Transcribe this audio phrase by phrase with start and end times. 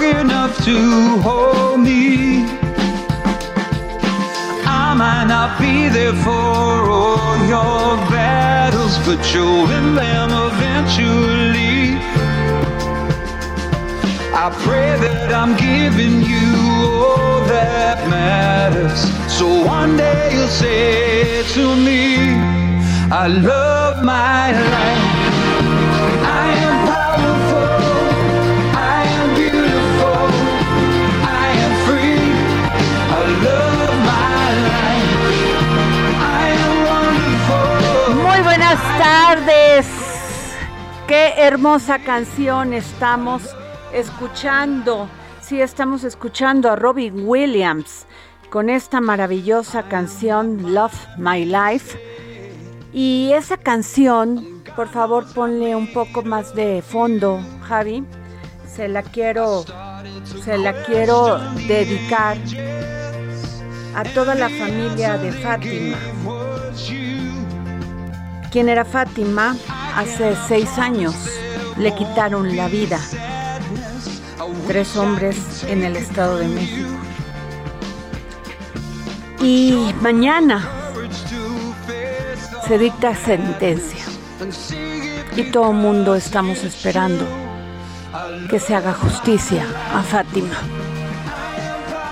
[0.00, 2.44] strong enough to hold me.
[4.64, 11.98] I might not be there for all your battles, but you'll win them eventually.
[14.32, 16.50] I pray that I'm giving you
[16.86, 19.00] all that matters.
[19.38, 22.36] So one day you'll say to me,
[23.10, 25.39] I love my life.
[39.00, 39.86] Tardes.
[41.08, 43.42] Qué hermosa canción estamos
[43.94, 45.08] escuchando.
[45.40, 48.04] Sí, estamos escuchando a Robin Williams
[48.50, 51.98] con esta maravillosa canción Love My Life.
[52.92, 58.04] Y esa canción, por favor, ponle un poco más de fondo, Javi.
[58.66, 59.64] Se la quiero
[60.44, 62.36] se la quiero dedicar
[63.96, 65.96] a toda la familia de Fátima.
[68.50, 69.54] ¿Quién era Fátima?
[69.94, 71.14] Hace seis años
[71.76, 72.98] le quitaron la vida.
[74.66, 76.88] Tres hombres en el Estado de México.
[79.40, 80.68] Y mañana
[82.66, 84.04] se dicta sentencia.
[85.36, 87.24] Y todo el mundo estamos esperando
[88.48, 90.56] que se haga justicia a Fátima.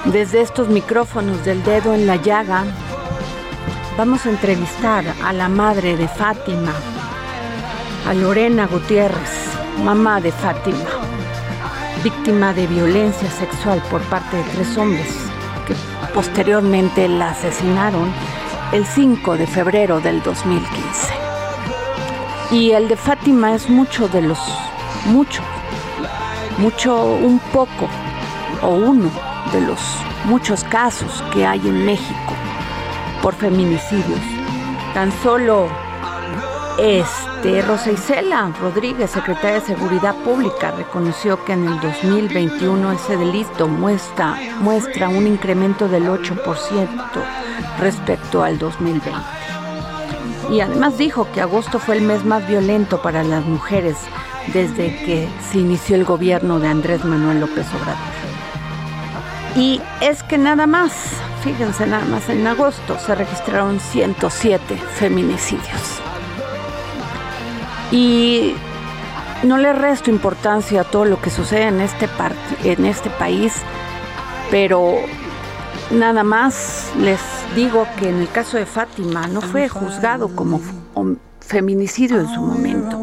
[0.04, 2.64] Desde estos micrófonos del dedo en la llaga,
[3.98, 6.72] vamos a entrevistar a la madre de Fátima,
[8.06, 9.50] a Lorena Gutiérrez,
[9.82, 10.88] mamá de Fátima,
[12.04, 15.08] víctima de violencia sexual por parte de tres hombres
[15.66, 15.74] que
[16.14, 18.12] posteriormente la asesinaron
[18.70, 21.12] el 5 de febrero del 2015.
[22.52, 24.38] Y el de Fátima es mucho de los,
[25.06, 25.42] mucho,
[26.58, 27.88] mucho, un poco
[28.62, 29.10] o uno
[29.52, 29.80] de los
[30.24, 32.47] muchos casos que hay en México
[33.28, 34.20] por feminicidios.
[34.94, 35.68] Tan solo
[36.78, 43.68] este Rosa Isela Rodríguez, secretaria de Seguridad Pública, reconoció que en el 2021 ese delito
[43.68, 46.88] muestra, muestra un incremento del 8%
[47.78, 49.10] respecto al 2020.
[50.50, 53.98] Y además dijo que agosto fue el mes más violento para las mujeres
[54.54, 58.18] desde que se inició el gobierno de Andrés Manuel López Obrador.
[59.54, 60.92] Y es que nada más,
[61.48, 66.00] fíjense nada más, en agosto se registraron 107 feminicidios.
[67.90, 68.54] Y
[69.44, 72.06] no le resto importancia a todo lo que sucede en este,
[72.64, 73.54] en este país,
[74.50, 74.96] pero
[75.90, 77.20] nada más les
[77.56, 80.60] digo que en el caso de Fátima no fue juzgado como
[81.40, 83.00] feminicidio en su momento.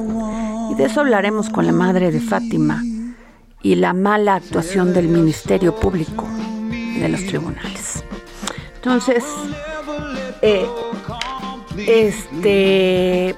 [0.71, 2.83] Y de eso hablaremos con la madre de Fátima
[3.63, 6.27] y la mala actuación del Ministerio Público
[6.69, 8.03] de los tribunales.
[8.85, 9.23] Entonces,
[10.43, 10.67] eh,
[11.75, 13.35] este,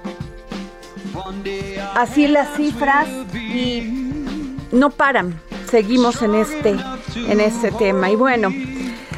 [1.95, 5.39] así las cifras y no paran.
[5.71, 6.75] Seguimos en este,
[7.15, 8.09] en este tema.
[8.09, 8.49] Y bueno,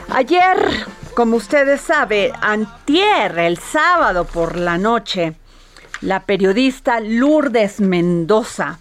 [0.09, 0.85] ayer
[1.15, 5.33] como ustedes saben, antier, el sábado por la noche,
[6.01, 8.77] la periodista Lourdes Mendoza,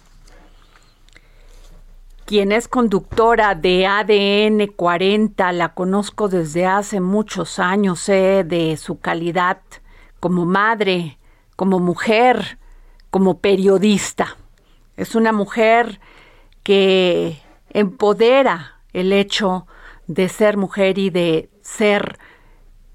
[2.29, 8.99] quien es conductora de ADN 40, la conozco desde hace muchos años, sé de su
[8.99, 9.57] calidad
[10.19, 11.17] como madre,
[11.55, 12.59] como mujer,
[13.09, 14.37] como periodista.
[14.95, 15.99] Es una mujer
[16.61, 17.39] que
[17.71, 19.65] empodera el hecho
[20.05, 22.19] de ser mujer y de ser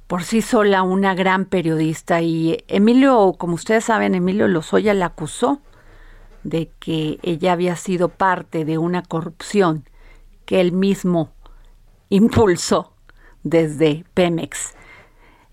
[0.06, 2.22] por sí sola una gran periodista.
[2.22, 5.60] Y Emilio, como ustedes saben, Emilio Lozoya la acusó
[6.44, 9.88] de que ella había sido parte de una corrupción
[10.44, 11.32] que él mismo
[12.11, 12.93] impulsó
[13.43, 14.75] desde Pemex.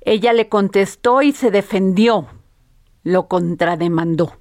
[0.02, 2.28] Ella le contestó y se defendió,
[3.04, 4.34] lo contrademandó.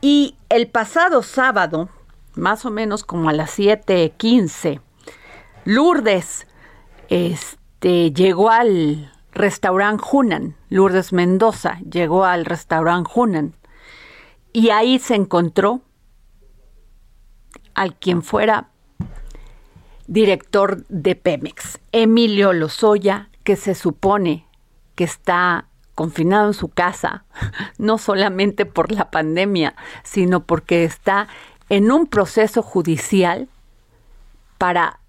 [0.00, 1.88] Y el pasado sábado,
[2.34, 4.80] más o menos como a las 7:15,
[5.64, 6.46] Lourdes
[7.08, 13.54] este, llegó al restaurante Hunan, Lourdes Mendoza llegó al restaurante Hunan
[14.56, 15.82] y ahí se encontró
[17.74, 18.70] al quien fuera
[20.06, 24.46] director de Pemex, Emilio Lozoya, que se supone
[24.94, 27.26] que está confinado en su casa,
[27.76, 31.28] no solamente por la pandemia, sino porque está
[31.68, 33.50] en un proceso judicial
[34.56, 35.00] para,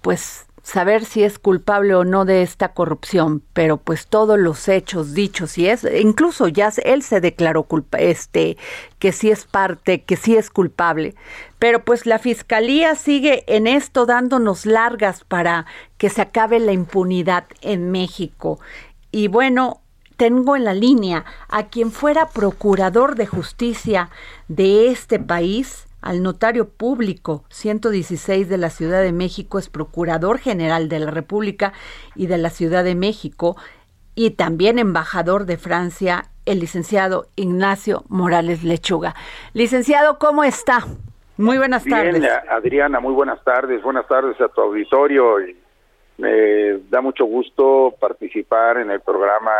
[0.00, 5.14] pues, saber si es culpable o no de esta corrupción, pero pues todos los hechos
[5.14, 8.58] dichos y es incluso ya él se declaró culpa este
[8.98, 11.14] que sí es parte, que sí es culpable,
[11.58, 15.64] pero pues la fiscalía sigue en esto dándonos largas para
[15.96, 18.60] que se acabe la impunidad en México.
[19.10, 19.80] Y bueno,
[20.18, 24.10] tengo en la línea a quien fuera procurador de justicia
[24.48, 30.88] de este país, al notario público 116 de la Ciudad de México, es procurador general
[30.88, 31.74] de la República
[32.16, 33.56] y de la Ciudad de México,
[34.14, 39.14] y también embajador de Francia, el licenciado Ignacio Morales Lechuga.
[39.52, 40.78] Licenciado, ¿cómo está?
[41.36, 42.26] Muy buenas tardes.
[42.50, 43.82] Adriana, muy buenas tardes.
[43.82, 45.36] Buenas tardes a tu auditorio.
[46.16, 49.52] Me da mucho gusto participar en el programa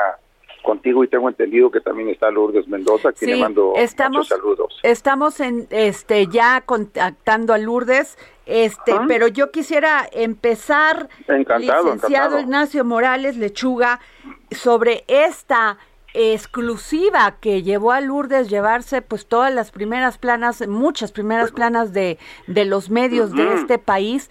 [0.63, 3.73] contigo y tengo entendido que también está Lourdes Mendoza, que le mando
[4.11, 4.79] muchos saludos.
[4.83, 11.09] Estamos en este ya contactando a Lourdes, este, pero yo quisiera empezar,
[11.59, 14.01] licenciado Ignacio Morales Lechuga,
[14.51, 15.79] sobre esta
[16.15, 22.19] exclusiva que llevó a Lourdes llevarse pues todas las primeras planas, muchas primeras planas de,
[22.47, 24.31] de los medios de este país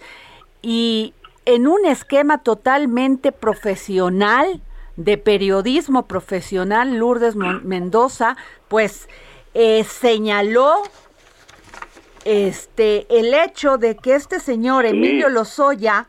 [0.60, 1.14] y
[1.44, 4.60] en un esquema totalmente profesional
[4.98, 8.36] de periodismo profesional, Lourdes Mendoza,
[8.66, 9.08] pues
[9.54, 10.74] eh, señaló
[12.24, 16.08] este el hecho de que este señor Emilio Lozoya,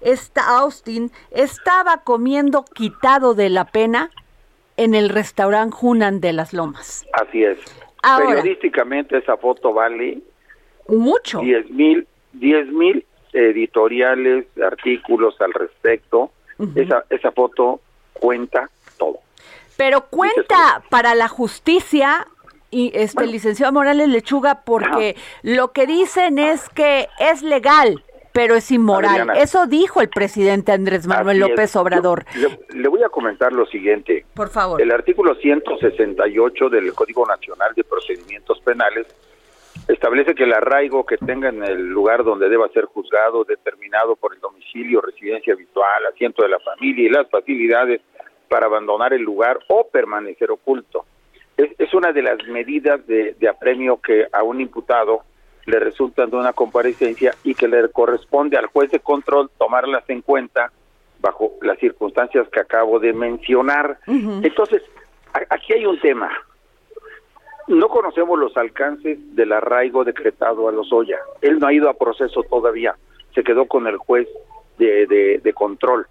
[0.00, 4.10] esta Austin, estaba comiendo quitado de la pena
[4.76, 7.04] en el restaurante Hunan de las Lomas.
[7.14, 7.58] Así es.
[8.00, 10.22] Periodísticamente esa foto vale
[10.86, 11.40] mucho.
[11.40, 16.30] Diez mil, diez mil editoriales, artículos al respecto.
[16.76, 17.80] esa, esa foto
[18.18, 18.68] cuenta
[18.98, 19.18] todo.
[19.76, 22.26] Pero cuenta para la justicia
[22.70, 28.02] y este licenciado Morales Lechuga porque lo que dicen es que es legal
[28.38, 29.32] pero es inmoral.
[29.36, 32.24] Eso dijo el presidente Andrés Manuel López Obrador.
[32.72, 34.24] le, voy a comentar lo siguiente.
[34.32, 34.80] Por favor.
[34.80, 39.08] El artículo 168 del Código Nacional de Procedimientos Penales
[39.88, 44.34] establece que el arraigo que tenga en el lugar donde deba ser juzgado, determinado por
[44.34, 48.02] el domicilio, residencia habitual, asiento de la familia y las facilidades
[48.48, 51.06] para abandonar el lugar o permanecer oculto.
[51.56, 55.22] Es, una de las medidas de, apremio que a un imputado
[55.66, 60.22] le resultan de una comparecencia y que le corresponde al juez de control tomarlas en
[60.22, 60.70] cuenta
[61.20, 63.98] bajo las circunstancias que acabo de mencionar.
[64.06, 64.82] Entonces,
[65.50, 66.30] aquí hay un tema.
[67.68, 71.18] No conocemos los alcances del arraigo decretado a Lozoya.
[71.42, 72.96] Él no ha ido a proceso todavía.
[73.34, 74.26] Se quedó con el juez
[74.78, 75.06] de,
[75.42, 76.06] de, control.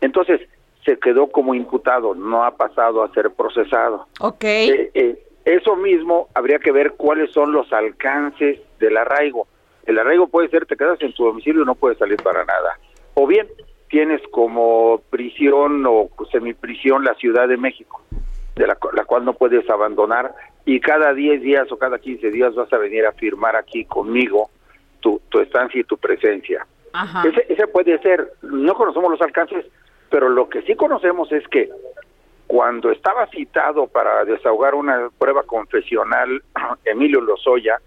[0.00, 0.40] Entonces,
[0.84, 4.06] se quedó como imputado, no ha pasado a ser procesado.
[4.20, 4.44] Ok.
[4.44, 9.46] Eh, eh, eso mismo habría que ver cuáles son los alcances del arraigo.
[9.84, 12.78] El arraigo puede ser, te quedas en tu domicilio y no puedes salir para nada.
[13.14, 13.48] O bien,
[13.90, 18.00] tienes como prisión o semiprisión la Ciudad de México,
[18.56, 22.54] de la, la cual no puedes abandonar y cada 10 días o cada 15 días
[22.54, 24.50] vas a venir a firmar aquí conmigo
[25.00, 26.66] tu, tu estancia y tu presencia.
[27.24, 29.64] Ese, ese puede ser, no conocemos los alcances,
[30.10, 31.70] pero lo que sí conocemos es que
[32.46, 36.42] cuando estaba citado para desahogar una prueba confesional
[36.84, 37.80] Emilio Lozoya,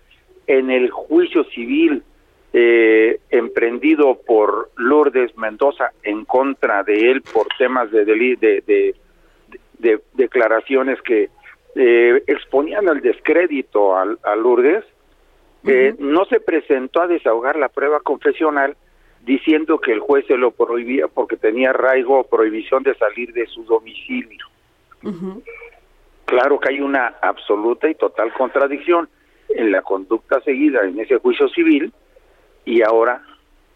[0.48, 2.04] en el juicio civil
[2.54, 8.96] eh, emprendido por Lourdes Mendoza en contra de él por temas de, de,
[9.78, 11.30] de, declaraciones que
[11.76, 14.86] eh, exponían al descrédito a, Lourdes,
[15.66, 18.78] eh, no se presentó a desahogar la prueba confesional
[19.22, 23.48] diciendo que el juez se lo prohibía porque tenía arraigo o prohibición de salir de
[23.48, 24.46] su domicilio.
[26.26, 29.10] Claro que hay una absoluta y total contradicción
[29.50, 31.92] en la conducta seguida en ese juicio civil
[32.64, 33.22] y ahora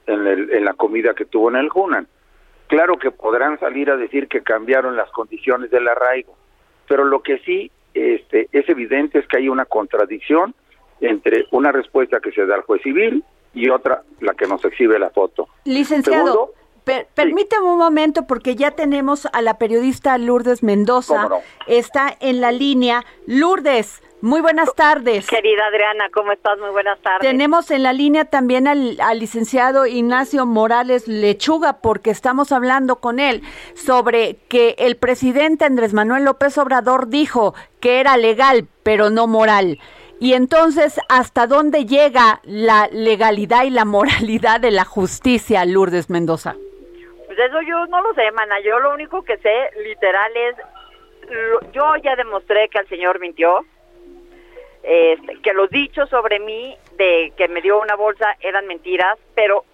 [0.07, 2.07] en, el, en la comida que tuvo en el Hunan.
[2.67, 6.35] Claro que podrán salir a decir que cambiaron las condiciones del arraigo,
[6.87, 10.53] pero lo que sí este, es evidente es que hay una contradicción
[11.01, 14.99] entre una respuesta que se da al juez civil y otra la que nos exhibe
[14.99, 15.47] la foto.
[15.65, 16.53] Licenciado,
[17.15, 21.29] permítame un momento porque ya tenemos a la periodista Lourdes Mendoza.
[21.67, 23.05] Está en la línea.
[23.25, 25.27] Lourdes, muy buenas tardes.
[25.27, 26.59] Querida Adriana, ¿cómo estás?
[26.59, 27.21] Muy buenas tardes.
[27.21, 33.41] Tenemos en la línea también al, licenciado Ignacio Morales Lechuga, porque estamos hablando con él
[33.75, 39.79] sobre que el presidente Andrés Manuel López Obrador dijo que era legal, pero no moral.
[40.19, 46.55] Y entonces, ¿hasta dónde llega la legalidad y la moralidad de la justicia, Lourdes Mendoza?
[47.25, 48.59] Pues eso yo no lo sé, mana.
[48.65, 50.55] Yo lo único que sé, literal, es.
[51.71, 53.63] Yo ya demostré que el señor mintió
[54.83, 59.65] este, que los dichos sobre mí de que me dio una bolsa eran mentiras, pero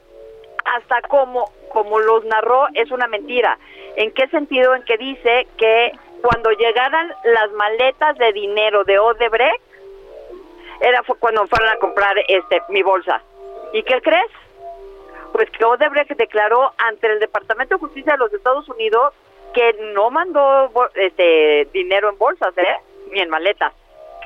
[0.65, 3.57] hasta como, como los narró es una mentira.
[3.95, 4.75] ¿En qué sentido?
[4.75, 9.62] En que dice que cuando llegaran las maletas de dinero de Odebrecht,
[10.81, 13.21] era cuando fueron a comprar este mi bolsa.
[13.74, 14.31] ¿Y qué crees?
[15.31, 19.13] Pues que Odebrecht declaró ante el Departamento de Justicia de los Estados Unidos
[19.53, 22.75] que no mandó este dinero en bolsas, ¿eh?
[23.12, 23.74] Ni en maletas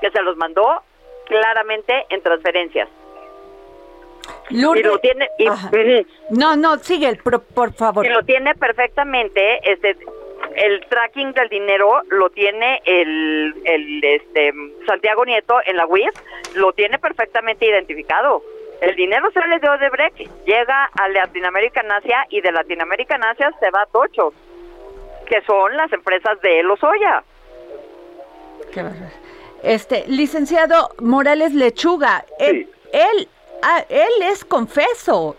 [0.02, 0.82] que se los mandó
[1.26, 2.90] claramente en transferencias.
[4.50, 5.30] y lo tiene
[6.32, 8.06] no no sigue por, por favor.
[8.06, 9.98] Y lo tiene perfectamente este
[10.56, 14.52] el tracking del dinero lo tiene el, el este
[14.88, 16.14] Santiago Nieto en la WIF
[16.56, 18.44] lo tiene perfectamente identificado.
[18.82, 23.82] El dinero sale de Odebrecht llega a Latinoamérica Asia y de Latinoamérica Asia se va
[23.82, 24.34] a Tocho
[25.30, 27.24] que son las empresas de Lozoya.
[28.74, 28.84] Qué
[29.64, 33.28] este, licenciado Morales Lechuga, él, él,
[33.62, 35.36] ah, él es confeso.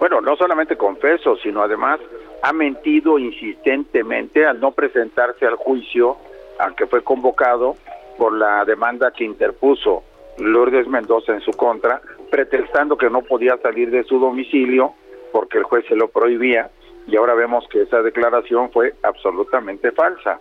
[0.00, 2.00] Bueno, no solamente confeso, sino además
[2.42, 6.16] ha mentido insistentemente al no presentarse al juicio
[6.58, 7.76] al que fue convocado
[8.18, 10.02] por la demanda que interpuso
[10.38, 12.00] Lourdes Mendoza en su contra,
[12.30, 14.94] pretextando que no podía salir de su domicilio
[15.32, 16.70] porque el juez se lo prohibía
[17.06, 20.40] y ahora vemos que esa declaración fue absolutamente falsa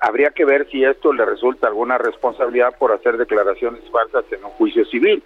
[0.00, 4.50] habría que ver si esto le resulta alguna responsabilidad por hacer declaraciones falsas en un
[4.52, 5.22] juicio civil.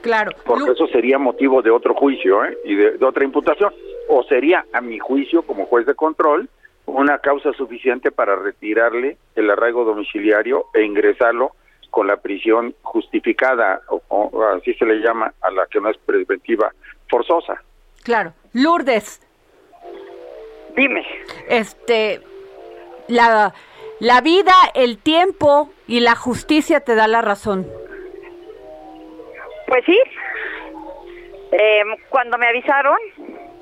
[0.00, 0.32] Claro.
[0.44, 2.56] Porque eso sería motivo de otro juicio ¿eh?
[2.64, 3.72] y de, otra imputación.
[4.08, 6.48] O sería, a mi juicio, como juez de control,
[6.86, 11.52] una causa suficiente para retirarle el arraigo domiciliario e ingresarlo
[11.90, 16.72] con la prisión justificada, o, así se le llama a la que no es preventiva
[17.08, 17.62] forzosa.
[18.02, 18.32] Claro.
[18.52, 19.20] Lourdes.
[20.76, 21.04] Dime.
[21.48, 22.20] Este,
[23.10, 23.54] la,
[24.00, 27.66] la vida, el tiempo y la justicia te da la razón.
[29.66, 29.98] Pues sí.
[31.52, 32.96] Eh, cuando me avisaron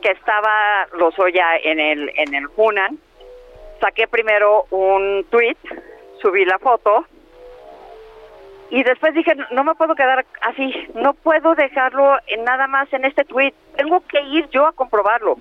[0.01, 2.99] que estaba Lozoya en el en el Hunan,
[3.81, 5.57] saqué primero un tweet,
[6.21, 7.05] subí la foto
[8.71, 13.25] y después dije no me puedo quedar así, no puedo dejarlo nada más en este
[13.25, 15.39] tweet, tengo que ir yo a comprobarlo.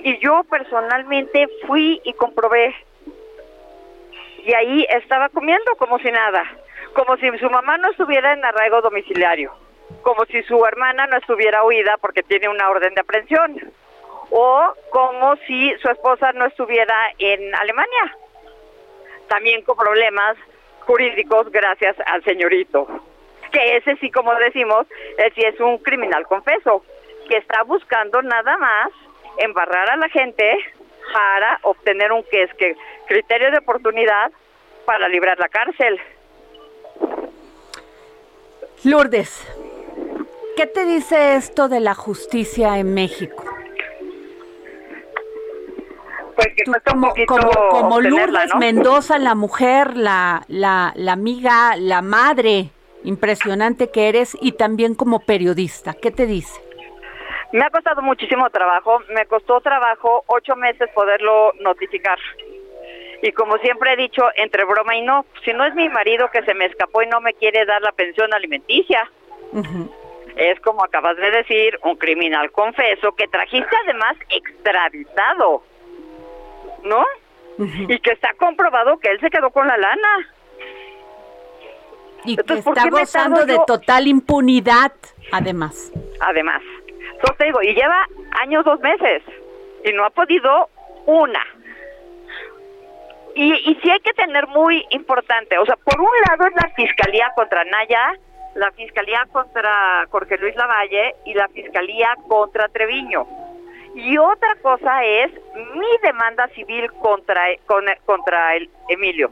[0.00, 2.74] Y yo personalmente fui y comprobé
[4.46, 6.44] y ahí estaba comiendo como si nada,
[6.94, 9.52] como si su mamá no estuviera en arraigo domiciliario,
[10.02, 13.72] como si su hermana no estuviera huida porque tiene una orden de aprehensión,
[14.30, 18.16] o como si su esposa no estuviera en Alemania,
[19.26, 20.36] también con problemas
[20.86, 22.86] jurídicos gracias al señorito,
[23.50, 24.86] que ese sí, como decimos,
[25.34, 26.84] sí es un criminal confeso,
[27.28, 28.90] que está buscando nada más
[29.38, 30.56] embarrar a la gente
[31.12, 34.30] para obtener un que es que criterio de oportunidad
[34.84, 36.00] para librar la cárcel.
[38.84, 39.46] Lourdes,
[40.56, 43.44] ¿qué te dice esto de la justicia en México?
[46.36, 52.70] Pues que como, como, Lourdes Mendoza, la mujer, la, la, la amiga, la madre
[53.04, 56.65] impresionante que eres y también como periodista, ¿qué te dice?
[57.56, 62.18] Me ha costado muchísimo trabajo, me costó trabajo ocho meses poderlo notificar.
[63.22, 66.42] Y como siempre he dicho, entre broma y no, si no es mi marido que
[66.42, 69.10] se me escapó y no me quiere dar la pensión alimenticia,
[70.36, 75.62] es como acabas de decir, un criminal confeso que trajiste además extraditado,
[76.84, 77.06] ¿no?
[77.56, 80.34] Y que está comprobado que él se quedó con la lana.
[82.26, 84.92] Y que está gozando de total impunidad,
[85.32, 85.90] además.
[86.20, 86.60] Además.
[87.16, 88.06] Entonces te digo, y lleva
[88.42, 89.22] años, dos meses,
[89.84, 90.68] y no ha podido
[91.06, 91.42] una.
[93.34, 96.70] Y, y sí hay que tener muy importante, o sea, por un lado es la
[96.74, 98.14] fiscalía contra Naya,
[98.54, 103.26] la fiscalía contra Jorge Luis Lavalle y la fiscalía contra Treviño.
[103.94, 105.32] Y otra cosa es
[105.74, 107.42] mi demanda civil contra,
[108.04, 109.30] contra el Emilio.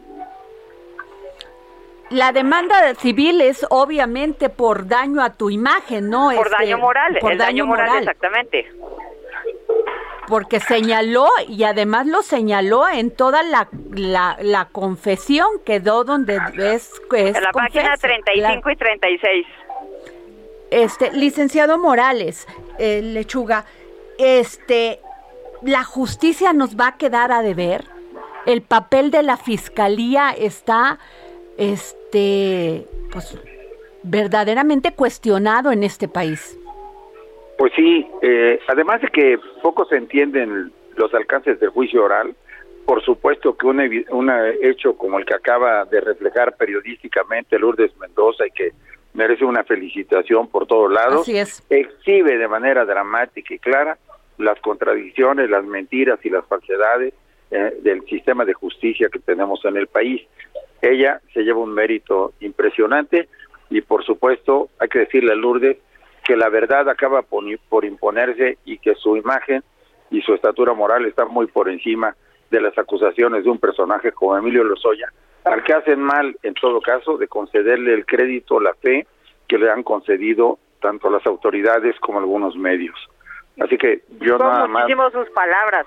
[2.11, 6.31] La demanda civil es obviamente por daño a tu imagen, ¿no?
[6.35, 8.67] Por este, daño moral, por daño, moral, exactamente
[10.27, 13.69] porque señaló y además lo señaló en toda la,
[14.41, 16.91] la, confesión, quedó donde es...
[17.13, 19.47] en la página 35 y 36.
[20.71, 23.65] Este, licenciado Morales, eh, Lechuga,
[24.19, 25.01] este,
[25.63, 27.85] la justicia nos va a quedar a deber.
[28.47, 30.99] El papel de la fiscalía está,
[31.57, 33.39] este, pues,
[34.03, 36.59] verdaderamente cuestionado en este país.
[37.59, 42.35] Pues sí, eh, además de que poco se entienden los alcances del juicio oral,
[42.85, 44.31] por supuesto que un
[44.63, 48.73] hecho como el que acaba de reflejar periodísticamente Lourdes Mendoza y que
[49.15, 51.27] merece una felicitación por todos lados,
[51.71, 53.97] exhibe de manera dramática y clara
[54.37, 57.15] las contradicciones, las mentiras y las falsedades
[57.57, 60.21] eh, del sistema de justicia que tenemos en el país.
[60.83, 63.29] Ella se lleva un mérito impresionante
[63.71, 65.77] y por supuesto hay que decirle a Lourdes
[66.25, 69.63] que la verdad acaba por, imponerse y que su imagen
[70.11, 72.17] y su estatura moral están muy por encima
[72.51, 75.13] de las acusaciones de un personaje como Emilio Lozoya,
[75.45, 79.07] al que hacen mal, en todo caso, de concederle el crédito, la fe
[79.47, 82.99] que le han concedido tanto las autoridades como algunos medios.
[83.61, 84.91] Así que yo nada más...
[85.13, 85.87] sus palabras.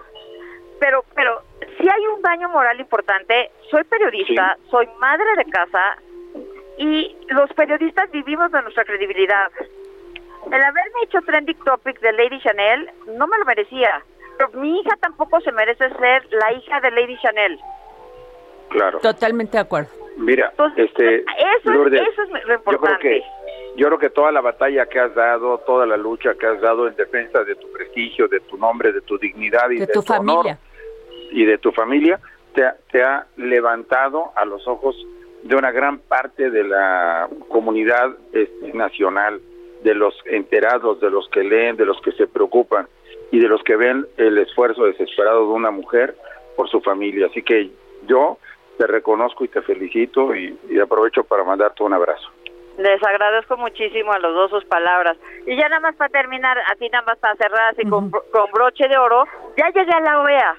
[0.80, 1.42] Pero, pero,
[1.80, 5.98] si hay un daño moral importante, soy periodista, soy madre de casa
[6.78, 9.52] y los periodistas vivimos de nuestra credibilidad
[10.52, 14.02] el haberme hecho trending topic de Lady Chanel no me lo merecía.
[14.38, 17.60] Pero mi hija tampoco se merece ser la hija de Lady Chanel.
[18.70, 19.00] Claro.
[19.00, 19.90] Totalmente de acuerdo.
[20.18, 22.66] Mira, este, eso, eso es lo importante.
[22.66, 23.24] Yo creo, que,
[23.76, 26.88] yo creo que toda la batalla que has dado, toda la lucha que has dado
[26.88, 30.58] en defensa de tu prestigio, de tu nombre, de tu dignidad y de, tu, familia
[31.32, 32.20] y de tu familia,
[32.54, 34.96] te, te ha levantado a los ojos
[35.44, 39.40] de una gran parte de la comunidad este, nacional
[39.84, 42.88] de los enterados, de los que leen, de los que se preocupan
[43.32, 46.16] y de los que ven el esfuerzo desesperado de una mujer
[46.56, 47.28] por su familia.
[47.28, 47.70] Así que
[48.08, 48.38] yo
[48.78, 52.30] te reconozco y te felicito y, aprovecho para mandarte un abrazo.
[52.78, 55.18] Les agradezco muchísimo a los dos sus palabras.
[55.48, 58.88] Y ya nada más para terminar, así nada más para cerrar así con, con broche
[58.88, 59.24] de oro,
[59.58, 60.58] ya llegué a la OEA.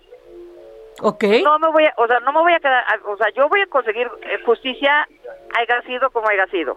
[1.00, 1.24] Ok.
[1.44, 3.60] No me voy a, o sea, no me voy a quedar, o sea, yo voy
[3.60, 5.08] a conseguir eh, justicia,
[5.56, 6.76] haya sido como haya sido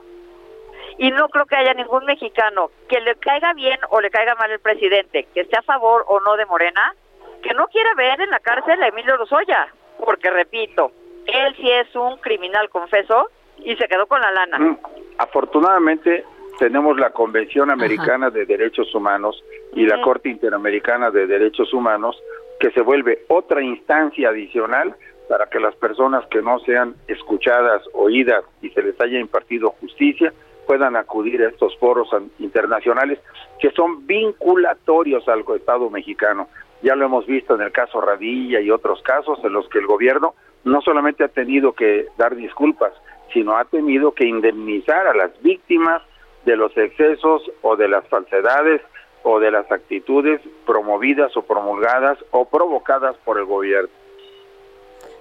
[0.98, 4.52] y no creo que haya ningún mexicano que le caiga bien o le caiga mal
[4.52, 6.94] el presidente, que esté a favor o no de Morena,
[7.42, 9.68] que no quiera ver en la cárcel a Emilio Lozoya,
[10.04, 10.92] porque repito,
[11.26, 14.60] él sí es un criminal confeso y se quedó con la lana.
[14.60, 14.78] Mm,
[15.18, 16.26] afortunadamente
[16.60, 22.22] tenemos la Convención Americana de Derechos Humanos y la Corte Interamericana de Derechos Humanos
[22.62, 24.95] que se vuelve otra instancia adicional
[25.28, 30.32] para que las personas que no sean escuchadas, oídas y se les haya impartido justicia
[30.67, 33.17] puedan acudir a estos foros internacionales
[33.60, 36.50] que son vinculatorios al Estado mexicano.
[36.84, 39.88] Ya lo hemos visto en el caso Radilla y otros casos en los que el
[39.88, 42.93] gobierno no solamente ha tenido que dar disculpas,
[43.34, 46.04] sino ha tenido que indemnizar a las víctimas
[46.45, 48.82] de los excesos o de las falsedades
[49.24, 53.90] o de las actitudes promovidas o promulgadas o provocadas por el gobierno.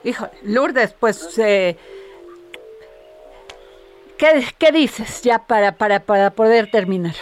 [0.02, 1.76] Hijo, Lourdes, pues eh,
[4.20, 7.14] ¿Qué, dices ya para, para, para poder terminar?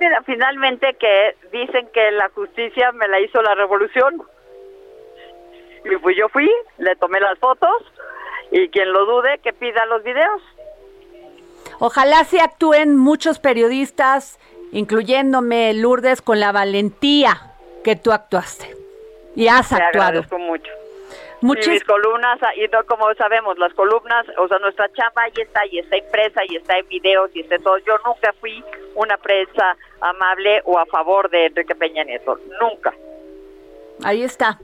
[0.00, 4.22] Mira, finalmente que dicen que la justicia me la hizo la revolución.
[5.84, 7.92] Y pues yo fui, le tomé las fotos
[8.50, 10.42] y quien lo dude que pida los videos.
[11.78, 14.38] Ojalá se actúen muchos periodistas,
[14.74, 18.76] incluyéndome Lourdes, con la valentía que tú actuaste.
[19.34, 20.08] Y has Te actuado.
[20.08, 20.70] Agradezco mucho.
[21.42, 25.32] Y mis columnas, ah, y no como sabemos, las columnas, o sea, nuestra chamba ahí
[25.36, 27.76] está, y está impresa, y está en videos, y está todo.
[27.78, 32.94] Yo nunca fui una prensa amable o a favor de Enrique Peña Nieto, nunca.
[34.02, 34.58] Ahí está.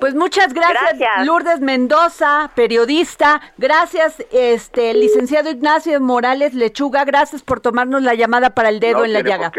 [0.00, 1.26] Pues muchas gracias, Gracias.
[1.26, 3.40] Lourdes Mendoza, periodista.
[3.56, 7.04] Gracias, este licenciado Ignacio Morales Lechuga.
[7.04, 9.52] Gracias por tomarnos la llamada para el dedo No en la llaga.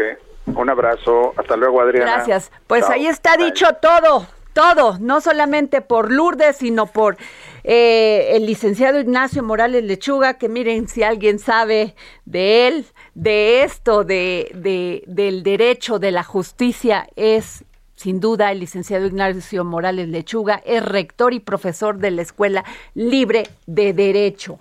[0.46, 1.34] Un abrazo.
[1.36, 2.14] Hasta luego, Adriana.
[2.16, 2.50] Gracias.
[2.66, 2.92] Pues Chao.
[2.92, 3.46] ahí está Bye.
[3.46, 7.16] dicho todo, todo, no solamente por Lourdes, sino por
[7.62, 14.02] eh, el licenciado Ignacio Morales Lechuga, que miren si alguien sabe de él, de esto,
[14.04, 17.64] de, de- del derecho, de la justicia, es
[18.00, 23.46] sin duda el licenciado Ignacio Morales Lechuga, es rector y profesor de la Escuela Libre
[23.66, 24.58] de Derecho.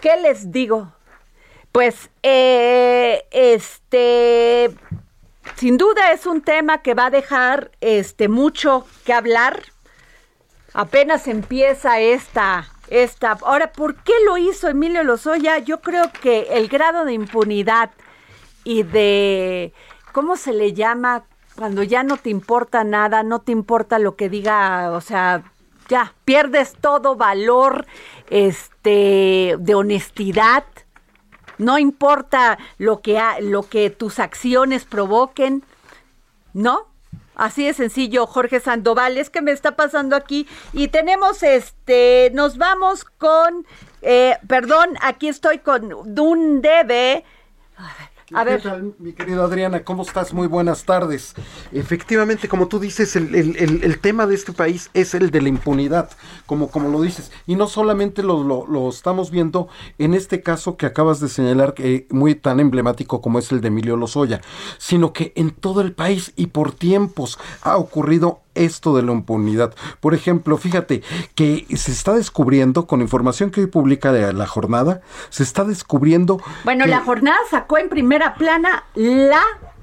[0.00, 0.90] ¿Qué les digo?
[1.72, 4.70] Pues, eh, este,
[5.56, 9.64] sin duda es un tema que va a dejar este mucho que hablar.
[10.72, 15.58] Apenas empieza esta esta ahora ¿por qué lo hizo Emilio Lozoya?
[15.58, 17.90] Yo creo que el grado de impunidad
[18.62, 19.74] y de
[20.12, 21.24] ¿cómo se le llama
[21.56, 25.42] cuando ya no te importa nada, no te importa lo que diga, o sea,
[25.88, 27.86] ya pierdes todo valor
[28.30, 30.64] este de honestidad
[31.58, 35.62] no importa lo que ha- lo que tus acciones provoquen,
[36.52, 36.88] ¿no?
[37.36, 42.58] Así de sencillo, Jorge Sandoval, es que me está pasando aquí y tenemos este, nos
[42.58, 43.66] vamos con,
[44.02, 47.24] eh, perdón, aquí estoy con un debe.
[47.76, 49.84] A ver, ¿Qué tal, mi querida Adriana?
[49.84, 50.32] ¿Cómo estás?
[50.32, 51.34] Muy buenas tardes.
[51.72, 55.42] Efectivamente, como tú dices, el, el- el- el tema de este país es el de
[55.42, 56.08] la impunidad,
[56.46, 57.30] como, como lo dices.
[57.46, 61.74] Y no solamente lo, lo- lo estamos viendo en este caso que acabas de señalar,
[61.74, 64.40] que muy tan emblemático como es el de Emilio Lozoya,
[64.78, 69.74] sino que en todo el país y por tiempos ha ocurrido esto de la impunidad.
[70.00, 71.02] Por ejemplo, fíjate
[71.34, 76.40] que se está descubriendo, con información que hoy publica de la jornada, se está descubriendo...
[76.64, 79.42] Bueno, que- la jornada sacó en primera plana la,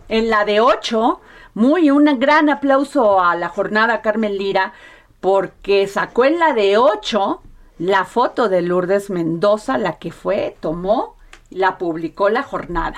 [0.10, 1.20] en la de 8,
[1.54, 4.74] muy un gran aplauso a la jornada Carmen Lira,
[5.20, 7.42] porque sacó en la de 8
[7.80, 11.16] la foto de Lourdes Mendoza, la que fue, tomó,
[11.50, 12.98] la publicó la jornada.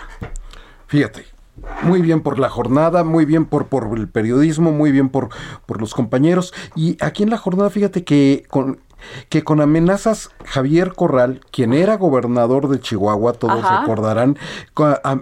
[0.88, 1.26] Fíjate,
[1.84, 5.30] muy bien por la jornada, muy bien por, por el periodismo, muy bien por,
[5.66, 6.54] por los compañeros.
[6.76, 8.80] Y aquí en la jornada, fíjate que con,
[9.30, 13.82] que con amenazas Javier Corral, quien era gobernador de Chihuahua, todos Ajá.
[13.82, 14.38] recordarán,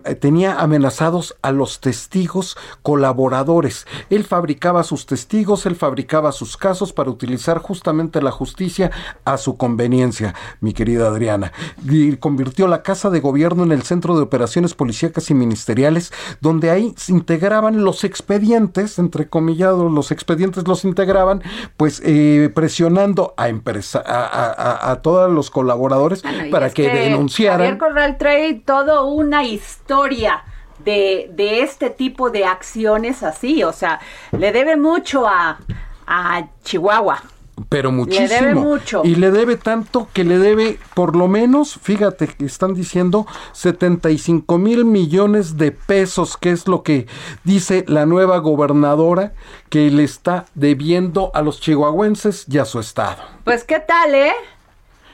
[0.05, 3.85] eh, tenía amenazados a los testigos colaboradores.
[4.09, 8.91] Él fabricaba sus testigos, él fabricaba sus casos para utilizar justamente la justicia
[9.25, 11.51] a su conveniencia, mi querida Adriana.
[11.87, 16.69] Y convirtió la Casa de Gobierno en el centro de operaciones policíacas y ministeriales, donde
[16.69, 21.41] ahí se integraban los expedientes, entre comillados, los expedientes los integraban,
[21.77, 26.89] pues eh, presionando a, empresa, a, a- a- todos los colaboradores Bueno, para es que,
[26.89, 27.59] denunciaran.
[27.59, 30.43] Javier Corral trae toda una historia
[30.79, 33.99] de, de este tipo de acciones así, o sea,
[34.31, 35.59] le debe mucho a,
[36.07, 37.21] a Chihuahua.
[37.69, 38.27] Pero muchísimo.
[38.27, 39.01] debe mucho.
[39.03, 44.57] Y le debe tanto que le debe, por lo menos, fíjate, que están diciendo 75
[44.57, 47.07] mil millones de pesos, que es lo que
[47.43, 49.33] dice la nueva gobernadora
[49.69, 53.23] que le está debiendo a los chihuahuenses y a su estado.
[53.43, 54.33] Pues qué tal, ¿eh?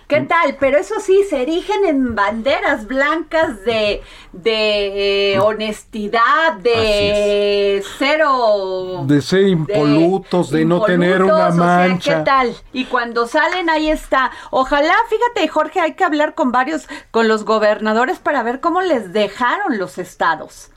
[0.07, 0.27] ¿Qué Mm.
[0.27, 0.57] tal?
[0.59, 9.03] Pero eso sí, se erigen en banderas blancas de, de eh, honestidad, de cero...
[9.05, 12.17] De ser impolutos, de, no tener una impolutos, o sea, mancha.
[12.19, 12.55] ¿Qué tal?
[12.71, 14.31] Y cuando salen, ahí está.
[14.51, 19.11] Ojalá, fíjate, Jorge, hay que hablar con varios, con los gobernadores para ver cómo les
[19.13, 20.71] dejaron los estados.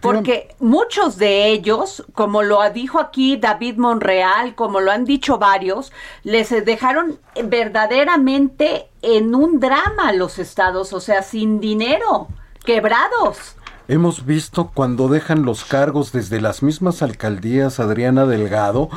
[0.00, 5.92] Porque muchos de ellos, como lo dijo aquí David Monreal, como lo han dicho varios,
[6.22, 12.28] les dejaron verdaderamente en un drama los estados, o sea, sin dinero,
[12.64, 13.56] quebrados.
[13.86, 18.88] Hemos visto cuando dejan los cargos desde las mismas alcaldías, Adriana Delgado,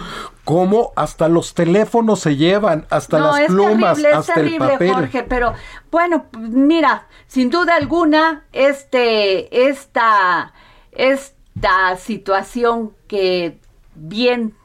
[0.45, 4.65] cómo hasta los teléfonos se llevan, hasta no, las es plumas, terrible, es hasta terrible,
[4.65, 4.93] el papel.
[4.93, 5.53] Jorge, pero
[5.91, 10.53] bueno, mira, sin duda alguna, este, esta,
[10.91, 13.59] esta situación que
[13.95, 14.55] bien,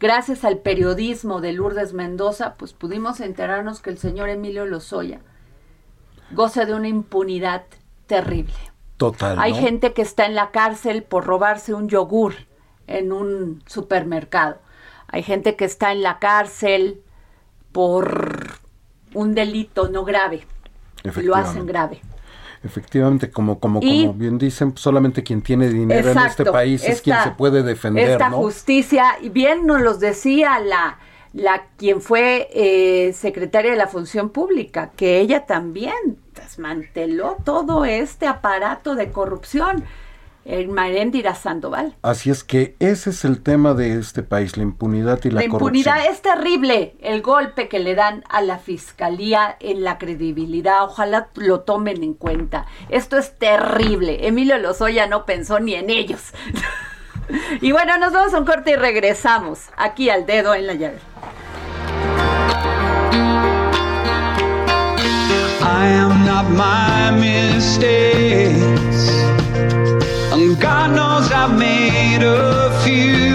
[0.00, 5.20] gracias al periodismo de Lourdes Mendoza, pues pudimos enterarnos que el señor Emilio Lozoya
[6.30, 7.64] goza de una impunidad
[8.06, 8.54] terrible.
[8.96, 9.38] Total.
[9.38, 9.58] Hay ¿no?
[9.58, 12.34] gente que está en la cárcel por robarse un yogur
[12.86, 14.58] en un supermercado.
[15.08, 17.00] Hay gente que está en la cárcel
[17.72, 18.58] por
[19.14, 20.46] un delito no grave.
[21.04, 22.00] Y lo hacen grave.
[22.64, 27.00] Efectivamente, como, como, Y- como bien dicen, solamente quien tiene dinero en este país es
[27.00, 28.38] quien se puede defender, Esta ¿no?
[28.38, 30.98] justicia, y bien nos los decía la,
[31.36, 35.94] la quien fue eh, secretaria de la Función Pública, que ella también
[36.34, 39.84] desmanteló todo este aparato de corrupción.
[40.48, 41.96] en Maréndira Sandoval.
[42.02, 45.46] Así es que ese es el tema de este país, la impunidad y la, la
[45.46, 51.30] impunidad es terrible, el golpe que le dan a la fiscalía en la credibilidad, ojalá
[51.34, 52.66] lo tomen en cuenta.
[52.90, 54.28] Esto es terrible.
[54.28, 56.32] Emilio Lozoya no pensó ni en ellos.
[57.60, 60.98] y bueno, nos vamos a un corte y regresamos aquí al dedo en la llave.
[65.62, 69.10] I am not my mistakes.
[70.32, 73.34] And God knows I've made a few.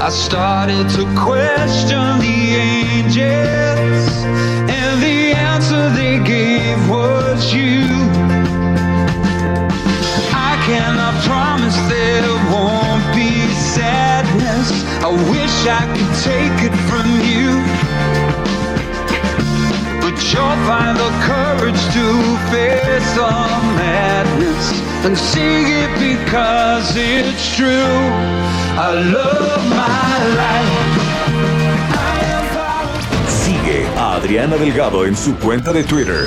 [0.00, 4.24] I started to question the angels,
[4.68, 8.13] and the answer they gave was you.
[10.64, 14.72] I cannot promise there won't be sadness.
[15.04, 17.60] I wish I could take it from you.
[20.00, 22.06] But you'll find the courage to
[22.48, 23.28] face the
[23.76, 24.64] madness
[25.04, 28.00] and sing it because it's true.
[28.80, 30.94] I love my life.
[33.28, 36.26] Sigue a Adriana Delgado en su cuenta de Twitter,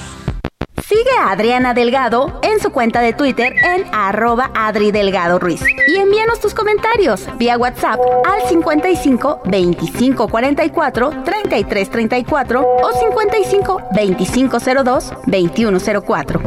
[0.91, 5.61] Sigue a Adriana Delgado en su cuenta de Twitter en arroba Adri Delgado Ruiz.
[5.87, 14.59] Y envíanos tus comentarios vía WhatsApp al 55 25 44 33 34 o 55 25
[14.83, 16.41] 02 21 04.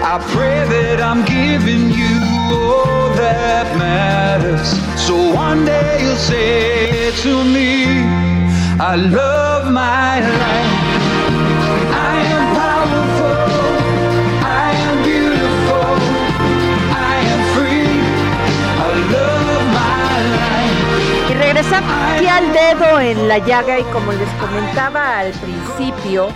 [0.00, 2.20] I pray that I'm giving you
[2.52, 4.78] all that matters.
[5.04, 8.04] So one day you'll say to me,
[8.78, 11.03] I love my life.
[21.74, 26.28] Al dedo en la llaga y como les comentaba al principio,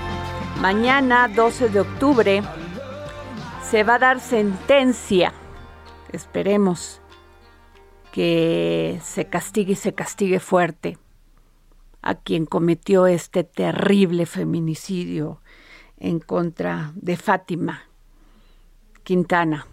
[0.60, 2.42] mañana 12 de octubre
[3.62, 5.32] se va a dar sentencia,
[6.12, 7.00] esperemos
[8.10, 10.98] que se castigue y se castigue fuerte
[12.02, 15.40] a quien cometió este terrible feminicidio
[15.98, 17.82] en contra de Fátima
[19.04, 19.66] Quintana.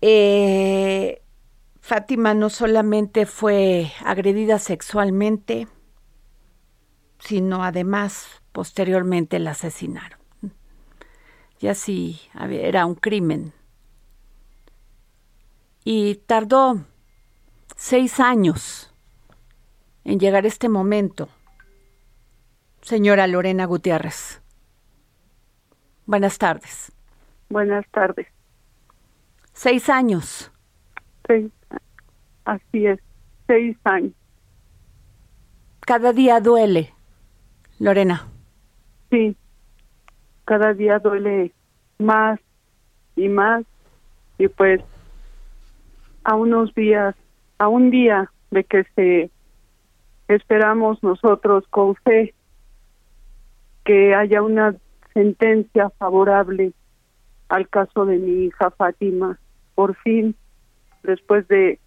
[0.00, 1.20] Eh,
[1.90, 5.66] Fátima no solamente fue agredida sexualmente,
[7.18, 10.20] sino además posteriormente la asesinaron.
[11.58, 13.52] Y así era un crimen.
[15.82, 16.84] Y tardó
[17.74, 18.94] seis años
[20.04, 21.28] en llegar este momento.
[22.82, 24.40] Señora Lorena Gutiérrez.
[26.06, 26.92] Buenas tardes.
[27.48, 28.28] Buenas tardes.
[29.52, 30.52] Seis años.
[31.30, 31.52] Seis,
[32.44, 32.98] así es,
[33.46, 34.10] seis años.
[35.78, 36.92] Cada día duele,
[37.78, 38.26] Lorena.
[39.10, 39.36] Sí,
[40.44, 41.52] cada día duele
[41.98, 42.40] más
[43.14, 43.64] y más
[44.38, 44.80] y pues
[46.24, 47.14] a unos días,
[47.58, 49.30] a un día de que se
[50.26, 52.34] esperamos nosotros con fe
[53.84, 54.74] que haya una
[55.14, 56.72] sentencia favorable
[57.48, 59.38] al caso de mi hija Fátima.
[59.76, 60.34] Por fin,
[61.02, 61.78] después de,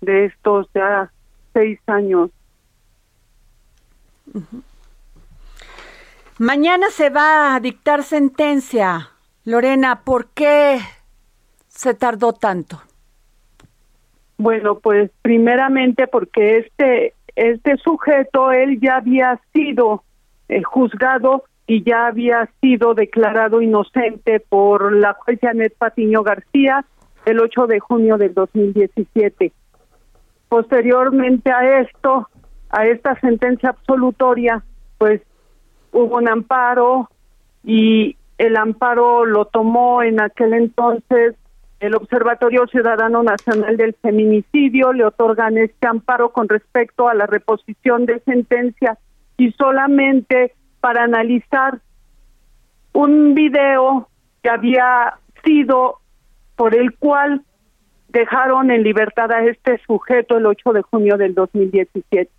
[0.00, 1.10] de estos ya
[1.52, 2.30] seis años.
[6.38, 9.10] Mañana se va a dictar sentencia.
[9.44, 10.78] Lorena, ¿por qué
[11.68, 12.82] se tardó tanto?
[14.38, 20.02] Bueno, pues primeramente porque este este sujeto él ya había sido
[20.48, 26.84] eh, juzgado y ya había sido declarado inocente por la juez Janet Patiño García
[27.26, 29.52] el 8 de junio del 2017.
[30.48, 32.28] Posteriormente a esto,
[32.70, 34.64] a esta sentencia absolutoria,
[34.96, 35.20] pues
[35.92, 37.10] hubo un amparo
[37.64, 41.34] y el amparo lo tomó en aquel entonces
[41.80, 48.06] el Observatorio Ciudadano Nacional del Feminicidio, le otorgan este amparo con respecto a la reposición
[48.06, 48.98] de sentencia
[49.36, 51.80] y solamente para analizar
[52.92, 54.08] un video
[54.42, 56.00] que había sido
[56.56, 57.42] por el cual
[58.08, 62.30] dejaron en libertad a este sujeto el 8 de junio del 2017.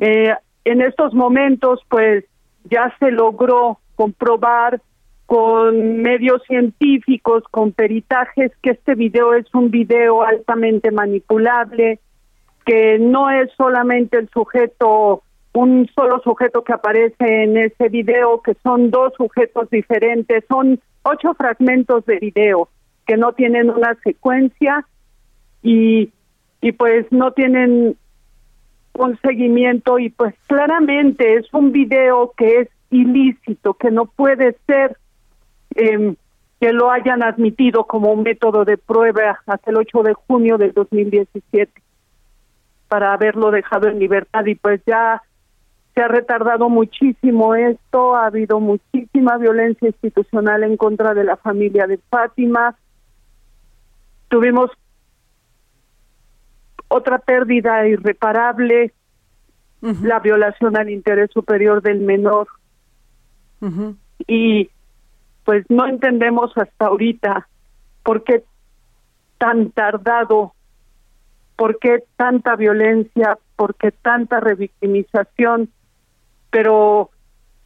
[0.00, 2.24] eh, en estos momentos, pues
[2.64, 4.80] ya se logró comprobar
[5.26, 12.00] con medios científicos, con peritajes, que este video es un video altamente manipulable,
[12.66, 18.54] que no es solamente el sujeto, un solo sujeto que aparece en ese video, que
[18.62, 22.68] son dos sujetos diferentes, son ocho fragmentos de video
[23.10, 24.86] que no tienen una secuencia
[25.64, 26.12] y,
[26.60, 27.96] y pues no tienen
[28.92, 34.96] un seguimiento y pues claramente es un video que es ilícito, que no puede ser
[35.74, 36.14] eh,
[36.60, 40.72] que lo hayan admitido como un método de prueba hasta el 8 de junio del
[40.72, 41.82] 2017
[42.86, 45.20] para haberlo dejado en libertad y pues ya
[45.96, 51.88] se ha retardado muchísimo esto, ha habido muchísima violencia institucional en contra de la familia
[51.88, 52.76] de Fátima.
[54.30, 54.70] Tuvimos
[56.88, 58.94] otra pérdida irreparable,
[59.80, 62.48] la violación al interés superior del menor.
[64.26, 64.70] Y
[65.44, 67.48] pues no entendemos hasta ahorita
[68.02, 68.44] por qué
[69.38, 70.54] tan tardado,
[71.56, 75.70] por qué tanta violencia, por qué tanta revictimización,
[76.50, 77.10] pero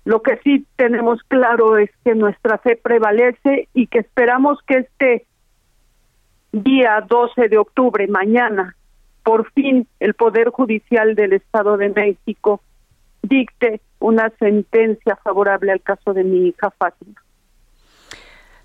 [0.05, 5.27] lo que sí tenemos claro es que nuestra fe prevalece y que esperamos que este
[6.63, 8.77] día 12 de octubre, mañana,
[9.23, 12.61] por fin el Poder Judicial del Estado de México
[13.23, 17.15] dicte una sentencia favorable al caso de mi hija Fátima.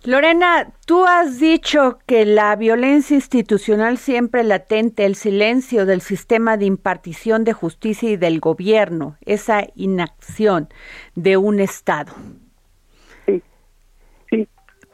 [0.04, 6.65] Lorena, tú has dicho que la violencia institucional siempre latente, el silencio del sistema de
[6.65, 10.69] impartición de justicia y del gobierno, esa inacción
[11.15, 12.13] de un Estado.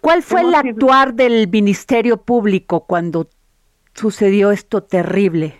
[0.05, 3.27] ¿Cuál fue el actuar del Ministerio Público cuando
[3.95, 5.59] sucedió esto terrible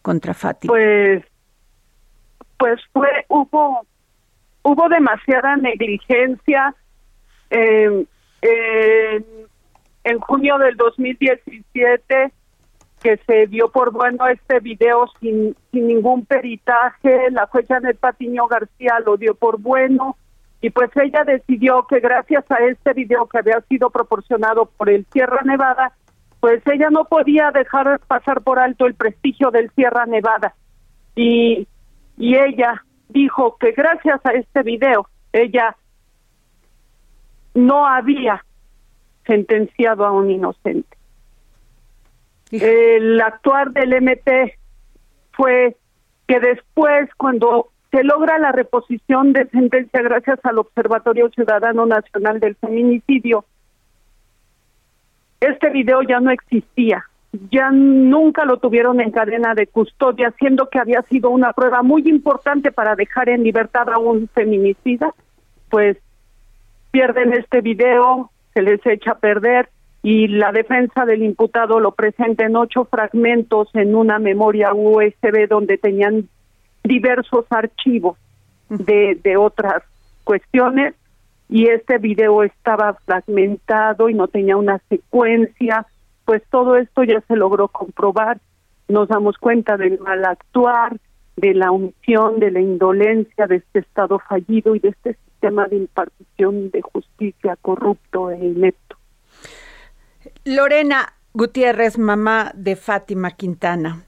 [0.00, 0.70] contra Fátima?
[0.70, 1.24] Pues,
[2.56, 3.84] pues fue, hubo,
[4.62, 6.72] hubo demasiada negligencia.
[7.50, 8.06] Eh,
[8.42, 9.26] en,
[10.04, 12.32] en junio del 2017
[13.02, 18.46] que se dio por bueno este video sin, sin ningún peritaje, la jueza Janet Patiño
[18.46, 20.16] García lo dio por bueno
[20.60, 25.06] y pues ella decidió que gracias a este video que había sido proporcionado por el
[25.12, 25.92] Sierra Nevada,
[26.40, 30.54] pues ella no podía dejar pasar por alto el prestigio del Sierra Nevada
[31.14, 31.66] y,
[32.16, 35.76] y ella dijo que gracias a este video ella
[37.54, 38.44] no había
[39.26, 40.96] sentenciado a un inocente.
[42.50, 44.58] El actuar del MP
[45.32, 45.76] fue
[46.26, 52.54] que después, cuando se logra la reposición de sentencia gracias al Observatorio Ciudadano Nacional del
[52.56, 53.44] Feminicidio,
[55.40, 57.04] este video ya no existía,
[57.50, 62.02] ya nunca lo tuvieron en cadena de custodia, siendo que había sido una prueba muy
[62.08, 65.14] importante para dejar en libertad a un feminicida,
[65.70, 65.96] pues
[66.90, 69.68] pierden este video, se les echa a perder
[70.02, 75.78] y la defensa del imputado lo presenta en ocho fragmentos en una memoria USB donde
[75.78, 76.28] tenían
[76.88, 78.18] diversos archivos
[78.68, 79.82] de, otras
[80.24, 80.94] cuestiones
[81.48, 85.86] y este video estaba fragmentado y no tenía una secuencia,
[86.24, 88.38] pues todo esto ya se logró comprobar,
[88.88, 90.96] nos damos cuenta del mal actuar,
[91.36, 95.76] de la omisión, de la indolencia de este Estado fallido y de este sistema de
[95.76, 98.96] impartición de justicia corrupto e inepto.
[100.44, 104.07] Lorena Gutiérrez, mamá de Fátima Quintana.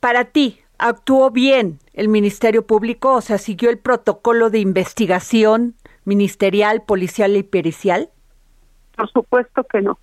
[0.00, 3.14] Para ti, ¿actuó bien el Ministerio Público?
[3.14, 8.08] O sea, ¿siguió el protocolo de investigación ministerial, policial y pericial?
[8.96, 9.98] Por supuesto que no.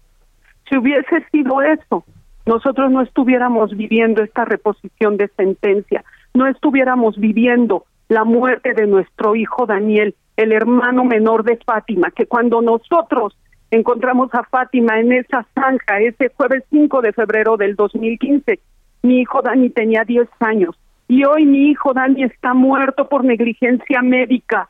[0.69, 2.03] Si hubiese sido eso,
[2.45, 6.03] nosotros no estuviéramos viviendo esta reposición de sentencia,
[6.33, 12.27] no estuviéramos viviendo la muerte de nuestro hijo Daniel, el hermano menor de Fátima, que
[12.27, 13.37] cuando nosotros
[13.71, 18.59] encontramos a Fátima en esa zanja ese jueves 5 de febrero del 2015,
[19.05, 20.75] mi hijo Dani tenía 10 años
[21.07, 24.69] y hoy mi hijo Dani está muerto por negligencia médica,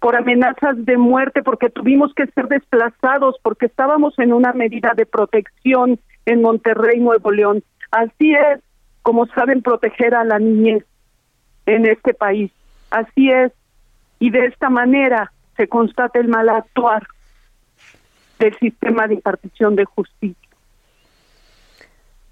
[0.00, 5.06] por amenazas de muerte, porque tuvimos que ser desplazados, porque estábamos en una medida de
[5.06, 7.62] protección en Monterrey, Nuevo León.
[7.90, 8.60] Así es
[9.02, 10.84] como saben proteger a la niñez
[11.66, 12.50] en este país.
[12.90, 13.52] Así es.
[14.18, 17.06] Y de esta manera se constata el mal actuar
[18.38, 20.43] del sistema de impartición de justicia.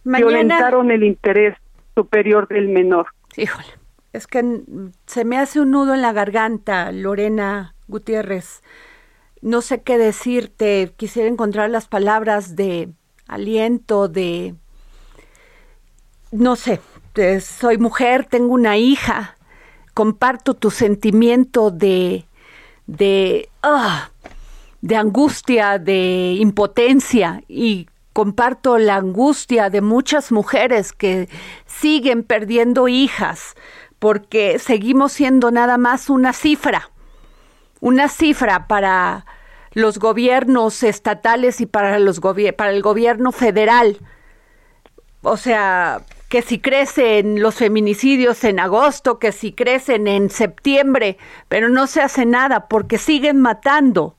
[0.05, 1.57] Violentaron el interés
[1.95, 3.07] superior del menor.
[3.37, 3.69] Híjole,
[4.13, 4.61] es que
[5.07, 8.63] se me hace un nudo en la garganta, Lorena Gutiérrez.
[9.41, 12.91] No sé qué decirte, quisiera encontrar las palabras de
[13.27, 14.55] aliento, de...
[16.31, 16.81] No sé,
[17.41, 19.37] soy mujer, tengo una hija,
[19.95, 22.25] comparto tu sentimiento de...
[22.87, 23.49] de...
[23.63, 24.11] Ah,
[24.83, 31.29] de angustia, de impotencia y comparto la angustia de muchas mujeres que
[31.67, 33.55] siguen perdiendo hijas
[33.99, 36.91] porque seguimos siendo nada más una cifra,
[37.81, 39.25] una cifra para
[39.75, 43.99] los gobiernos estatales y para, los el gobierno federal.
[45.23, 51.17] O sea, que si crecen los feminicidios en agosto, que si crecen en septiembre,
[51.49, 54.17] pero no se hace nada porque siguen matando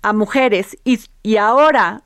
[0.00, 2.04] a mujeres y, y ahora,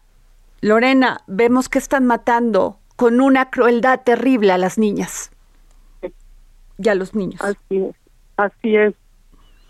[0.63, 5.33] Lorena, vemos que están matando con una crueldad terrible a las niñas
[6.79, 7.41] y a los niños.
[7.41, 7.97] Así es,
[8.37, 8.95] así es.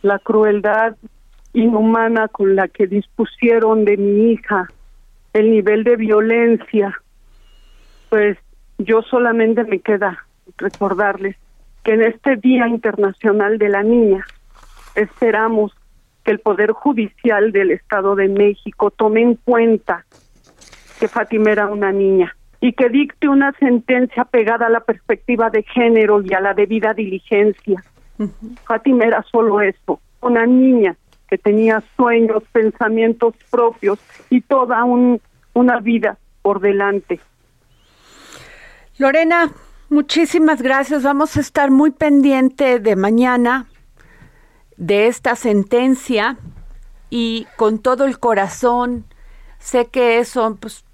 [0.02, 0.96] La crueldad
[1.54, 4.68] inhumana con la que dispusieron de mi hija,
[5.32, 7.00] el nivel de violencia,
[8.10, 8.36] pues
[8.76, 10.26] yo solamente me queda
[10.58, 11.36] recordarles
[11.84, 14.26] que en este Día Internacional de la Niña
[14.94, 15.72] esperamos
[16.22, 20.04] que el Poder Judicial del Estado de México tome en cuenta
[21.02, 25.64] que Fátima era una niña y que dicte una sentencia pegada a la perspectiva de
[25.64, 27.82] género y a la debida diligencia.
[28.62, 30.94] Fátima era solo eso, una niña
[31.28, 33.98] que tenía sueños, pensamientos propios
[34.30, 37.18] y toda una vida por delante.
[38.98, 39.50] Lorena,
[39.90, 41.02] muchísimas gracias.
[41.02, 43.66] Vamos a estar muy pendiente de mañana
[44.76, 46.36] de esta sentencia
[47.10, 49.04] y con todo el corazón
[49.62, 50.84] sé que eso pues,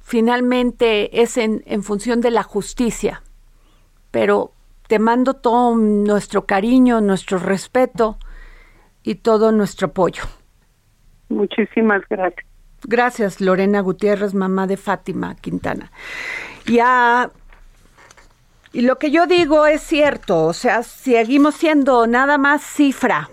[0.00, 3.22] finalmente es en, en función de la justicia,
[4.10, 4.52] pero
[4.86, 8.18] te mando todo nuestro cariño, nuestro respeto
[9.02, 10.22] y todo nuestro apoyo.
[11.28, 12.46] Muchísimas gracias.
[12.84, 15.90] Gracias, Lorena Gutiérrez, mamá de Fátima Quintana.
[16.66, 17.30] Ya,
[18.72, 23.30] y lo que yo digo es cierto, o sea, seguimos siendo nada más cifra,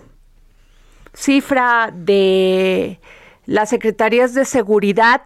[1.12, 3.00] cifra de
[3.50, 5.22] las secretarías de seguridad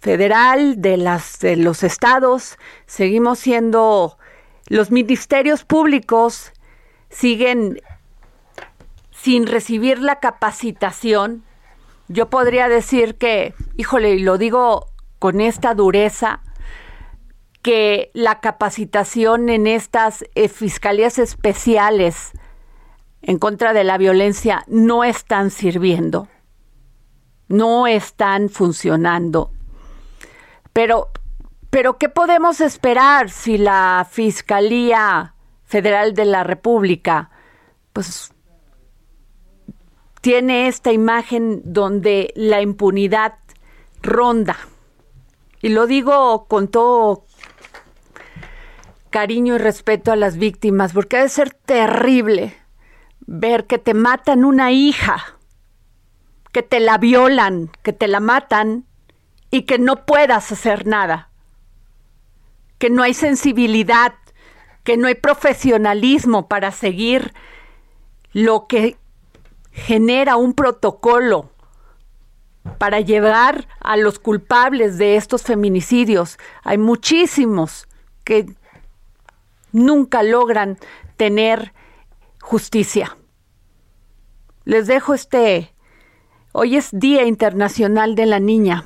[0.00, 4.16] federal, de, los estados, seguimos siendo,
[4.66, 6.54] los ministerios públicos
[7.10, 7.82] siguen
[9.10, 11.44] sin recibir la capacitación.
[12.08, 14.86] Yo podría decir que, híjole, y lo digo
[15.18, 16.40] con esta dureza,
[17.60, 22.32] que la capacitación en estas eh, fiscalías especiales
[23.20, 26.26] en contra de la violencia no están sirviendo,
[27.48, 29.50] no están funcionando.
[30.72, 31.08] Pero,
[31.70, 35.34] pero ¿qué podemos esperar si la Fiscalía
[35.64, 37.30] Federal de la República,
[37.92, 38.32] pues
[40.20, 43.34] tiene esta imagen donde la impunidad
[44.02, 44.56] ronda?
[45.60, 47.24] Y lo digo con todo
[49.10, 52.54] cariño y respeto a las víctimas, porque ha de ser terrible
[53.26, 55.37] ver que te matan una hija,
[56.52, 58.84] que te la violan, que te la matan
[59.50, 61.30] y que no puedas hacer nada,
[62.78, 64.14] que no hay sensibilidad,
[64.84, 67.34] que no hay profesionalismo para seguir
[68.32, 68.96] lo que
[69.72, 71.50] genera un protocolo
[72.78, 76.38] para llevar a los culpables de estos feminicidios.
[76.62, 77.88] Hay muchísimos
[78.24, 78.46] que
[79.72, 80.78] nunca logran
[81.16, 81.72] tener
[82.40, 83.16] justicia.
[84.64, 85.72] Les dejo este,
[86.58, 88.84] hoy es Día Internacional de la Niña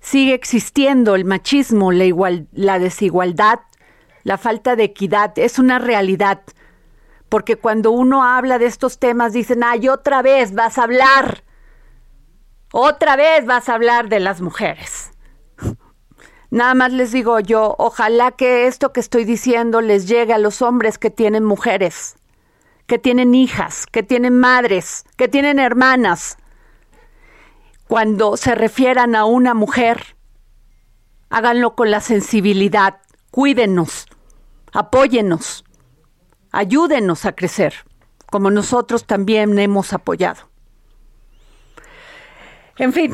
[0.00, 3.60] sigue existiendo el machismo, la, igual, la desigualdad,
[4.24, 6.42] la falta de equidad, es una realidad.
[7.28, 11.44] Porque cuando uno habla de estos temas dicen, ay, otra vez vas a hablar,
[12.72, 15.10] otra vez vas a hablar de las mujeres.
[16.50, 20.62] Nada más les digo yo, ojalá que esto que estoy diciendo les llegue a los
[20.62, 22.16] hombres que tienen mujeres,
[22.86, 26.38] que tienen hijas, que tienen madres, que tienen hermanas,
[27.88, 30.14] cuando se refieran a una mujer,
[31.30, 34.06] háganlo con la sensibilidad, cuídenos,
[34.72, 35.64] apóyenos,
[36.52, 37.74] ayúdenos a crecer,
[38.30, 40.48] como nosotros también hemos apoyado.
[42.76, 43.12] En fin,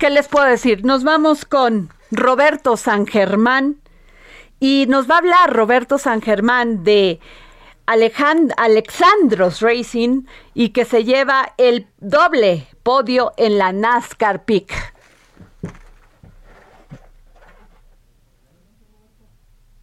[0.00, 0.84] ¿qué les puedo decir?
[0.84, 3.80] Nos vamos con Roberto San Germán
[4.58, 7.20] y nos va a hablar Roberto San Germán de
[8.56, 10.22] Alexandros Racing
[10.54, 14.94] y que se lleva el doble podio en la NASCAR Peak.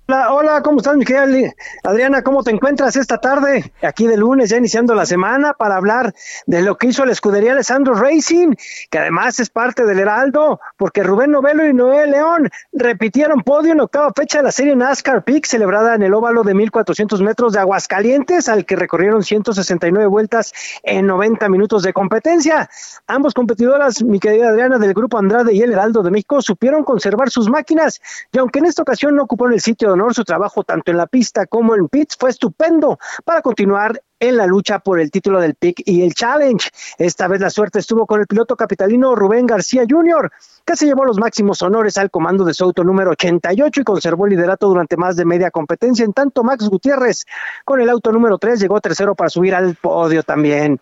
[0.09, 1.53] Hola, Hola, ¿cómo estás, Miguel?
[1.83, 3.73] Adriana, ¿cómo te encuentras esta tarde?
[3.81, 6.13] Aquí de lunes, ya iniciando la semana, para hablar
[6.45, 8.53] de lo que hizo la escudería Alessandro Racing,
[8.89, 13.81] que además es parte del Heraldo, porque Rubén Novelo y Noel León repitieron podio en
[13.81, 17.59] octava fecha de la serie NASCAR Peak, celebrada en el óvalo de 1400 metros de
[17.59, 20.53] Aguascalientes, al que recorrieron 169 vueltas
[20.83, 22.69] en 90 minutos de competencia.
[23.07, 27.29] Ambos competidoras, mi querida Adriana, del Grupo Andrade y el Heraldo de México, supieron conservar
[27.29, 27.99] sus máquinas,
[28.31, 31.07] y aunque en esta ocasión no ocuparon el sitio honor, su trabajo tanto en la
[31.07, 35.55] pista como en pits fue estupendo para continuar en la lucha por el título del
[35.55, 36.69] PIC y el Challenge.
[36.97, 40.31] Esta vez la suerte estuvo con el piloto capitalino Rubén García Jr.,
[40.65, 44.25] que se llevó los máximos honores al comando de su auto número 88 y conservó
[44.25, 46.03] el liderato durante más de media competencia.
[46.03, 47.25] En tanto, Max Gutiérrez
[47.63, 50.79] con el auto número 3 llegó tercero para subir al podio también.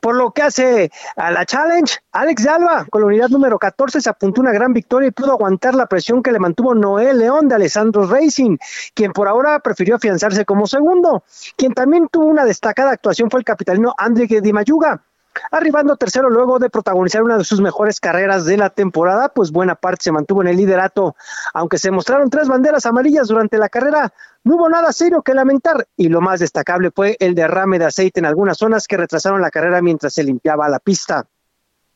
[0.00, 4.00] Por lo que hace a la Challenge, Alex de Alba, con la unidad número 14,
[4.00, 7.48] se apuntó una gran victoria y pudo aguantar la presión que le mantuvo Noel León
[7.48, 8.58] de Alessandro Racing,
[8.94, 11.24] quien por ahora prefirió afianzarse como segundo.
[11.56, 15.02] Quien también tuvo una destacada actuación fue el capitalino André Di Mayuga,
[15.50, 19.74] arribando tercero luego de protagonizar una de sus mejores carreras de la temporada, pues buena
[19.74, 21.16] parte se mantuvo en el liderato,
[21.52, 24.12] aunque se mostraron tres banderas amarillas durante la carrera,
[24.44, 28.20] no hubo nada serio que lamentar y lo más destacable fue el derrame de aceite
[28.20, 31.26] en algunas zonas que retrasaron la carrera mientras se limpiaba la pista.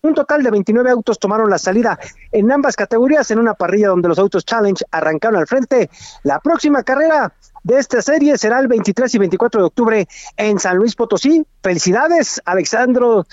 [0.01, 1.99] Un total de 29 autos tomaron la salida
[2.31, 5.91] en ambas categorías en una parrilla donde los autos Challenge arrancaron al frente.
[6.23, 7.33] La próxima carrera
[7.69, 10.09] de esta serie será el 23 y 24 de octubre
[10.39, 11.45] en San Luis Potosí.
[11.63, 13.27] Felicidades, Alexandro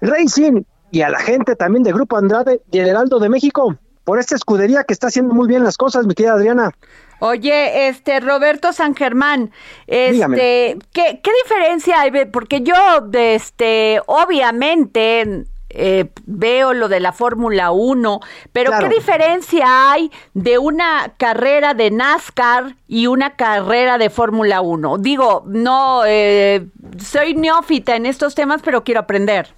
[0.00, 0.62] Racing
[0.92, 4.36] y a la gente también del Grupo Andrade y el Heraldo de México por esta
[4.36, 6.70] escudería que está haciendo muy bien las cosas, mi querida Adriana.
[7.18, 9.50] Oye, este Roberto San Germán,
[9.88, 12.26] este, ¿qué, ¿qué diferencia hay?
[12.26, 12.74] Porque yo,
[13.12, 18.20] este, obviamente eh, veo lo de la Fórmula 1,
[18.52, 24.98] pero ¿qué diferencia hay de una carrera de NASCAR y una carrera de Fórmula 1?
[24.98, 26.66] Digo, no, eh,
[26.98, 29.54] soy neófita en estos temas, pero quiero aprender.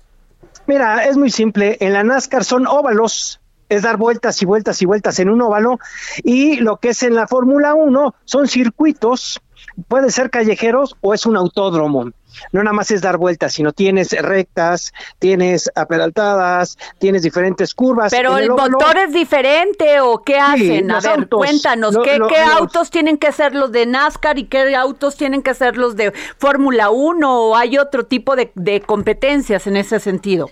[0.67, 4.87] Mira, es muy simple, en la NASCAR son óvalos, es dar vueltas y vueltas y
[4.87, 5.79] vueltas en un óvalo,
[6.23, 9.41] y lo que es en la Fórmula 1 son circuitos,
[9.89, 12.11] puede ser callejeros o es un autódromo
[12.53, 18.11] no nada más es dar vueltas, sino tienes rectas, tienes aperaltadas, tienes diferentes curvas.
[18.11, 20.91] Pero el, motor es diferente o qué hacen?
[20.91, 25.43] a ver, cuéntanos, ¿qué, autos tienen que ser los de NASCAR y qué autos tienen
[25.43, 30.51] que ser los de Fórmula 1 o hay otro tipo de, competencias en ese sentido?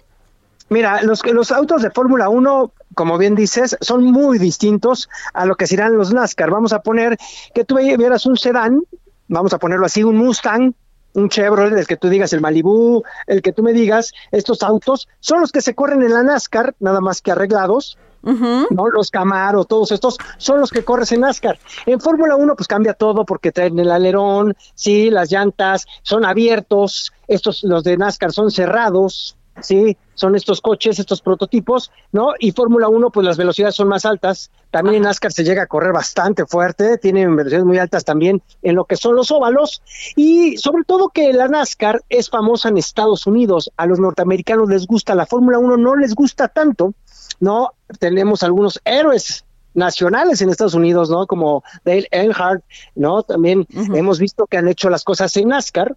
[0.68, 5.54] Mira, los, los autos de Fórmula 1 como bien dices, son muy distintos a lo
[5.54, 6.50] que serán los NASCAR.
[6.50, 7.16] Vamos a poner
[7.54, 8.82] que tú vieras un sedán,
[9.30, 10.74] vamos a ponerlo así, un Mustang,
[11.14, 15.08] un Chevrolet, el que tú digas, el Malibu, el que tú me digas, estos autos
[15.20, 18.90] son los que se corren en la NASCAR, nada más que arreglados, ¿no?
[18.92, 21.58] Los Camaro, todos estos son los que corres en NASCAR.
[21.86, 27.12] En Fórmula 1 pues cambia todo porque traen el alerón, sí, las llantas son abiertos,
[27.28, 32.34] estos los de NASCAR son cerrados, sí, son estos coches, estos prototipos, ¿no?
[32.38, 34.50] Y Fórmula 1, pues las velocidades son más altas.
[34.70, 38.76] También en NASCAR se llega a correr bastante fuerte, tienen velocidades muy altas también en
[38.76, 39.82] lo que son los óvalos.
[40.14, 43.72] Y sobre todo que la NASCAR es famosa en Estados Unidos.
[43.76, 46.92] A los norteamericanos les gusta, la Fórmula 1 no les gusta tanto,
[47.40, 47.72] ¿no?
[47.98, 51.26] Tenemos algunos héroes nacionales en Estados Unidos, ¿no?
[51.26, 52.62] Como Dale Earnhardt,
[52.94, 53.22] ¿no?
[53.22, 55.96] También hemos visto que han hecho las cosas en NASCAR,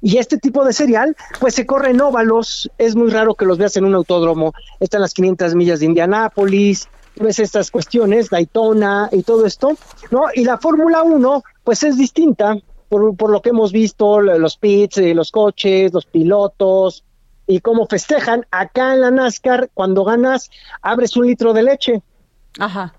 [0.00, 3.58] y este tipo de cereal, pues se corre en óvalos, es muy raro que los
[3.58, 9.22] veas en un autódromo, están las 500 millas de Indianápolis, ves estas cuestiones, Daytona y
[9.22, 9.76] todo esto,
[10.10, 10.24] ¿no?
[10.34, 12.56] Y la Fórmula 1, pues es distinta,
[12.88, 17.04] por, por, lo que hemos visto, los pits, eh, los coches, los pilotos,
[17.50, 18.46] y cómo festejan.
[18.50, 20.50] Acá en la NASCAR, cuando ganas,
[20.82, 22.02] abres un litro de leche.
[22.58, 22.94] Ajá.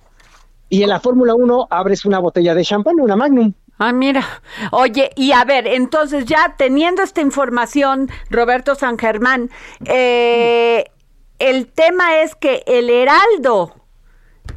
[0.70, 3.54] Y en la Fórmula 1 abres una botella de champán, una Magnum.
[3.84, 4.24] Ah, mira.
[4.70, 9.50] Oye, y a ver, entonces ya teniendo esta información, Roberto San Germán,
[9.86, 10.86] eh,
[11.40, 13.74] el tema es que el Heraldo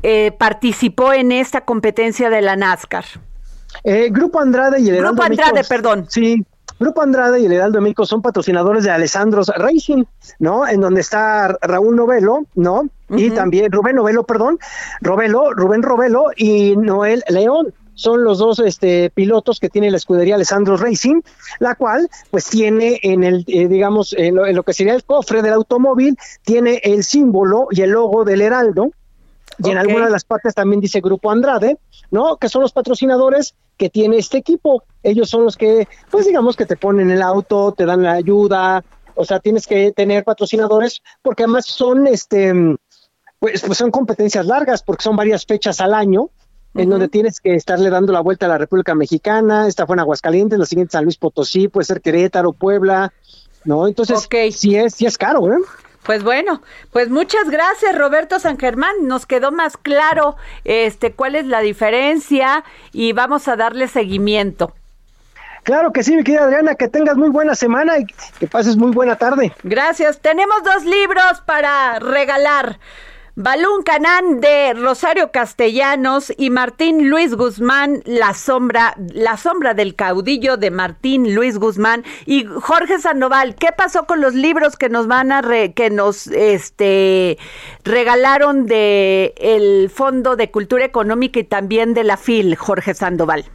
[0.02, 3.06] eh, participó en esta competencia de la NASCAR.
[3.82, 5.12] Eh, Grupo Andrade y el Heraldo.
[5.12, 6.04] Grupo Andrade, perdón.
[6.10, 6.44] Sí,
[6.78, 10.04] Grupo Andrade y el Heraldo México son patrocinadores de Alessandro's Racing,
[10.38, 10.68] ¿no?
[10.68, 12.90] En donde está Raúl Novelo, ¿no?
[13.08, 14.58] Y también Rubén Novelo, perdón,
[15.00, 20.34] Robelo, Rubén Robelo y Noel León son los dos este, pilotos que tiene la escudería
[20.34, 21.20] Alessandro Racing,
[21.61, 25.53] la cual pues tiene en el, eh, digamos, en lo, que sería el cofre del
[25.53, 28.90] automóvil, tiene el símbolo y el logo del Heraldo,
[29.59, 31.78] y en alguna de las partes también dice Grupo Andrade,
[32.11, 32.38] ¿no?
[32.38, 34.82] Que son los patrocinadores que tiene este equipo.
[35.03, 38.84] Ellos son los que, pues digamos que te ponen el auto, te dan la ayuda,
[39.14, 42.53] o sea, tienes que tener patrocinadores porque además son, este,
[43.38, 46.30] pues, pues son competencias largas porque son varias fechas al año
[46.74, 50.00] en donde tienes que estarle dando la vuelta a la República Mexicana, esta fue en
[50.00, 53.12] Aguascalientes, la siguiente San Luis Potosí, puede ser Querétaro, Puebla,
[53.64, 53.86] ¿no?
[53.86, 55.58] Entonces, sí es, sí es caro, ¿eh?
[56.04, 56.60] Pues bueno,
[56.92, 62.62] pues muchas gracias Roberto San Germán, nos quedó más claro este cuál es la diferencia
[62.92, 64.74] y vamos a darle seguimiento.
[65.62, 68.04] Claro que sí, mi querida Adriana, que tengas muy buena semana y
[68.38, 69.54] que pases muy buena tarde.
[69.62, 70.20] Gracias.
[70.20, 72.78] Tenemos dos libros para regalar.
[73.37, 80.57] Balún Canán de Rosario Castellanos y Martín Luis Guzmán, La sombra, La sombra del caudillo
[80.57, 83.57] de Martín Luis Guzmán y Jorge Sandoval.
[83.57, 85.43] ¿Qué pasó con los libros que nos van a
[85.74, 87.37] que nos este
[87.82, 93.47] regalaron de el Fondo de Cultura Económica y también de la FIL, Jorge Sandoval?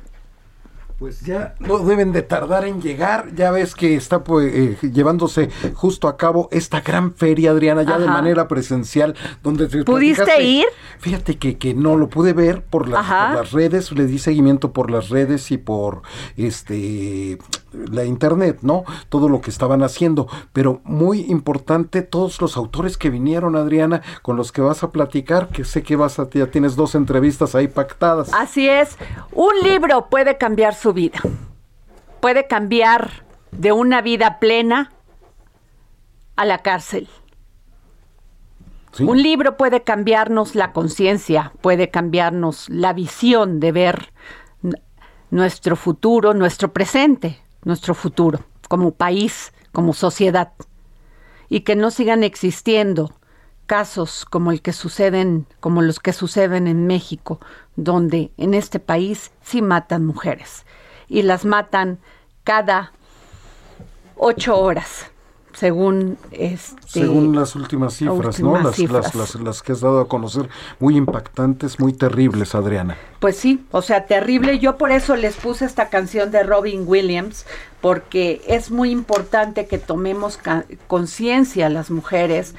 [0.99, 3.33] Pues ya no deben de tardar en llegar.
[3.33, 7.97] Ya ves que está pues, eh, llevándose justo a cabo esta gran feria, Adriana, ya
[7.97, 9.15] de manera presencial.
[9.41, 10.65] donde ¿Pudiste ir?
[10.99, 14.73] Fíjate que, que no lo pude ver por las, por las redes, le di seguimiento
[14.73, 16.01] por las redes y por
[16.35, 17.37] este
[17.71, 18.83] la internet, ¿no?
[19.09, 20.27] Todo lo que estaban haciendo.
[20.53, 25.49] Pero muy importante, todos los autores que vinieron, Adriana, con los que vas a platicar,
[25.49, 28.31] que sé que vas a, ya tienes dos entrevistas ahí pactadas.
[28.33, 28.97] Así es.
[29.31, 31.19] Un libro puede cambiar su vida.
[32.19, 34.91] Puede cambiar de una vida plena
[36.35, 37.07] a la cárcel.
[38.99, 44.13] Un libro puede cambiarnos la conciencia, puede cambiarnos la visión de ver
[45.29, 50.53] nuestro futuro, nuestro presente, nuestro futuro, como país, como sociedad.
[51.49, 53.13] Y que no sigan existiendo
[53.67, 57.39] casos como el que suceden, como los que suceden en México,
[57.75, 60.65] donde en este país sí matan mujeres
[61.09, 61.97] y las matan
[62.43, 62.93] cada
[64.15, 65.07] ocho horas,
[65.53, 68.57] según este, según las últimas cifras, ¿no?
[68.59, 68.79] Las,
[69.15, 70.47] Las, las, que has dado a conocer,
[70.79, 72.97] muy impactantes, muy terribles, Adriana.
[73.19, 74.59] Pues sí, o sea, terrible.
[74.59, 77.45] Yo por eso les puse esta canción de Robin Williams,
[77.81, 80.39] porque es muy importante que tomemos
[80.87, 82.55] conciencia las mujeres.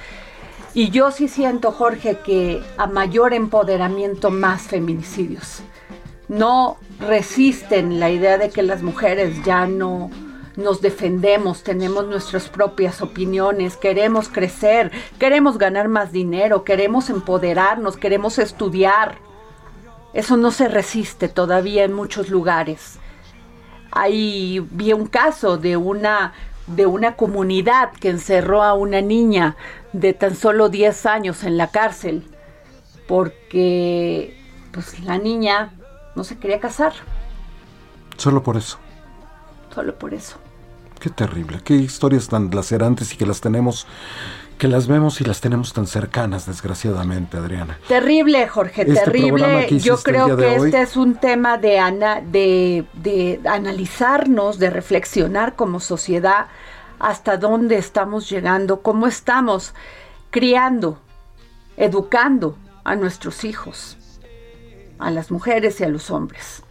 [0.72, 5.62] Y yo sí siento, Jorge, que a mayor empoderamiento, más feminicidios
[6.30, 10.10] no resisten la idea de que las mujeres ya no
[10.54, 18.38] nos defendemos, tenemos nuestras propias opiniones, queremos crecer, queremos ganar más dinero, queremos empoderarnos, queremos
[18.38, 19.18] estudiar.
[20.12, 23.00] Eso no se resiste todavía en muchos lugares.
[23.90, 26.32] Ahí vi un caso de una
[26.68, 29.56] de una comunidad que encerró a una niña
[29.92, 32.22] de tan solo 10 años en la cárcel
[33.08, 34.38] porque
[34.70, 35.72] pues la niña
[36.14, 36.92] no se quería casar.
[38.16, 38.78] Solo por eso.
[39.74, 40.36] Solo por eso.
[40.98, 43.86] Qué terrible, qué historias tan lacerantes y que las tenemos,
[44.58, 47.78] que las vemos y las tenemos tan cercanas, desgraciadamente, Adriana.
[47.88, 49.66] Terrible, Jorge, este terrible.
[49.78, 55.80] Yo creo que este es un tema de, ana, de, de analizarnos, de reflexionar como
[55.80, 56.48] sociedad
[56.98, 59.72] hasta dónde estamos llegando, cómo estamos
[60.30, 60.98] criando,
[61.78, 63.96] educando a nuestros hijos
[65.00, 66.62] a las mujeres y a los hombres.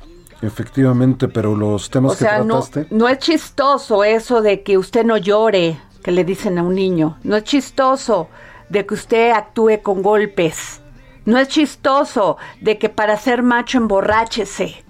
[0.41, 2.87] Efectivamente, pero los temas que trataste.
[2.89, 6.75] No, no es chistoso eso de que usted no llore, que le dicen a un
[6.75, 7.17] niño.
[7.23, 8.29] No es chistoso
[8.69, 10.81] de que usted actúe con golpes.
[11.25, 14.83] No es chistoso de que para ser macho emborráchese.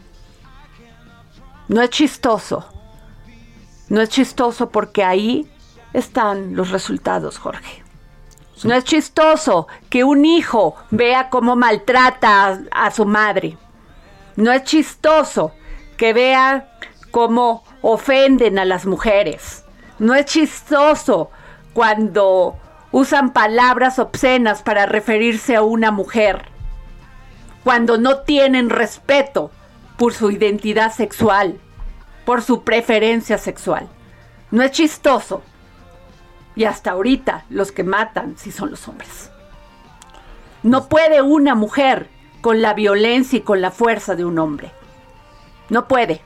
[1.67, 2.65] No es chistoso.
[3.89, 5.49] No es chistoso porque ahí
[5.93, 7.83] están los resultados, Jorge.
[8.63, 13.57] No es chistoso que un hijo vea cómo maltrata a, su madre.
[14.35, 15.53] No es chistoso
[15.95, 16.77] que vea
[17.11, 19.63] cómo ofenden a las mujeres.
[19.97, 21.31] No es chistoso
[21.73, 22.57] cuando
[22.91, 26.45] usan palabras obscenas para referirse a una mujer.
[27.63, 29.51] Cuando no tienen respeto
[29.97, 31.59] por su identidad sexual,
[32.25, 33.87] por su preferencia sexual.
[34.51, 35.43] No es chistoso
[36.59, 39.31] y hasta ahorita los que matan sí son los hombres.
[40.61, 42.09] No puede una mujer
[42.41, 44.69] con la violencia y con la fuerza de un hombre.
[45.69, 46.21] No puede.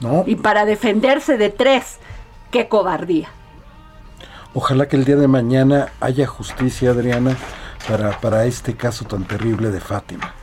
[0.00, 0.24] No.
[0.26, 1.96] Y para defenderse de tres,
[2.50, 3.30] qué cobardía.
[4.52, 7.34] Ojalá que el día de mañana haya justicia, Adriana,
[7.88, 10.34] para, para este caso tan terrible de Fátima.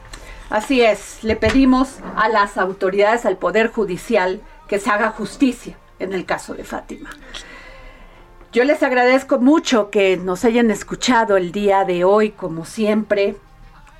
[0.49, 6.13] Así es, le pedimos a las autoridades, al Poder Judicial, que se haga justicia en
[6.13, 7.11] el caso de Fátima.
[8.53, 13.35] Yo les agradezco mucho que nos hayan escuchado el día de hoy, como siempre,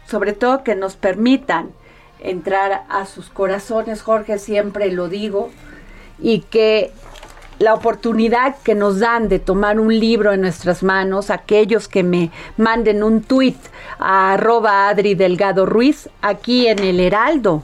[0.06, 1.72] sobre todo que nos permitan
[2.20, 5.49] entrar a sus corazones, Jorge, siempre lo digo,
[6.20, 6.91] y que
[7.58, 12.30] la oportunidad que nos dan de tomar un libro en nuestras manos, aquellos que me
[12.56, 13.58] manden un tuit
[13.97, 17.64] a arroba Adri Delgado Ruiz aquí en el Heraldo.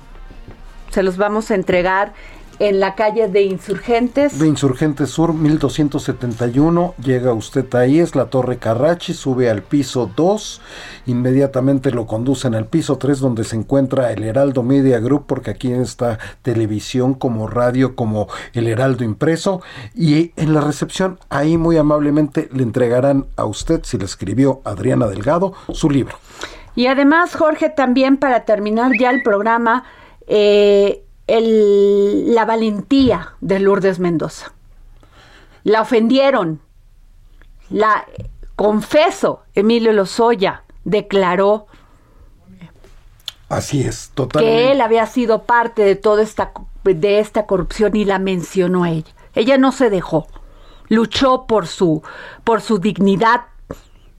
[0.89, 2.13] Se los vamos a entregar
[2.59, 4.37] en la calle de Insurgentes.
[4.37, 6.93] De Insurgentes Sur, 1271.
[7.01, 10.61] Llega usted ahí, es la Torre Carrachi, sube al piso 2.
[11.07, 15.71] Inmediatamente lo conducen al piso 3, donde se encuentra el Heraldo Media Group, porque aquí
[15.71, 19.61] está televisión, como radio, como el Heraldo impreso.
[19.95, 25.07] Y en la recepción, ahí muy amablemente le entregarán a usted, si le escribió Adriana
[25.07, 26.15] Delgado, su libro.
[26.75, 29.83] Y además, Jorge, también para terminar ya el programa,
[30.27, 34.53] eh, la valentía de Lourdes Mendoza.
[35.63, 36.61] La ofendieron.
[37.69, 38.05] La
[38.55, 41.67] confeso, Emilio Lozoya declaró
[43.49, 44.55] Así es, totalmente.
[44.55, 46.51] Que él había sido parte de toda esta
[46.83, 49.11] de esta corrupción y la mencionó a ella.
[49.35, 50.27] Ella no se dejó.
[50.87, 52.03] Luchó por su
[52.43, 53.41] por su dignidad,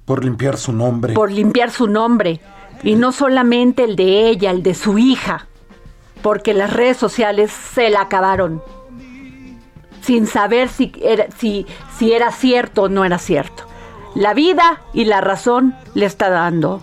[0.05, 1.15] por limpiar su nombre.
[1.15, 2.41] Por limpiar su nombre
[2.83, 5.47] y no solamente el de ella, el de su hija
[6.23, 8.63] porque las redes sociales se la acabaron,
[10.03, 11.67] sin saber si era, si,
[11.97, 13.65] si era cierto o no era cierto.
[14.15, 16.83] La vida y la razón le está dando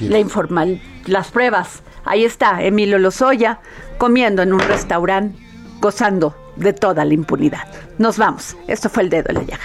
[0.00, 1.82] la informal, las pruebas.
[2.04, 3.60] Ahí está Emilio Lozoya
[3.98, 5.38] comiendo en un restaurante,
[5.80, 7.66] gozando de toda la impunidad.
[7.98, 8.56] Nos vamos.
[8.66, 9.64] Esto fue el dedo de la llaga.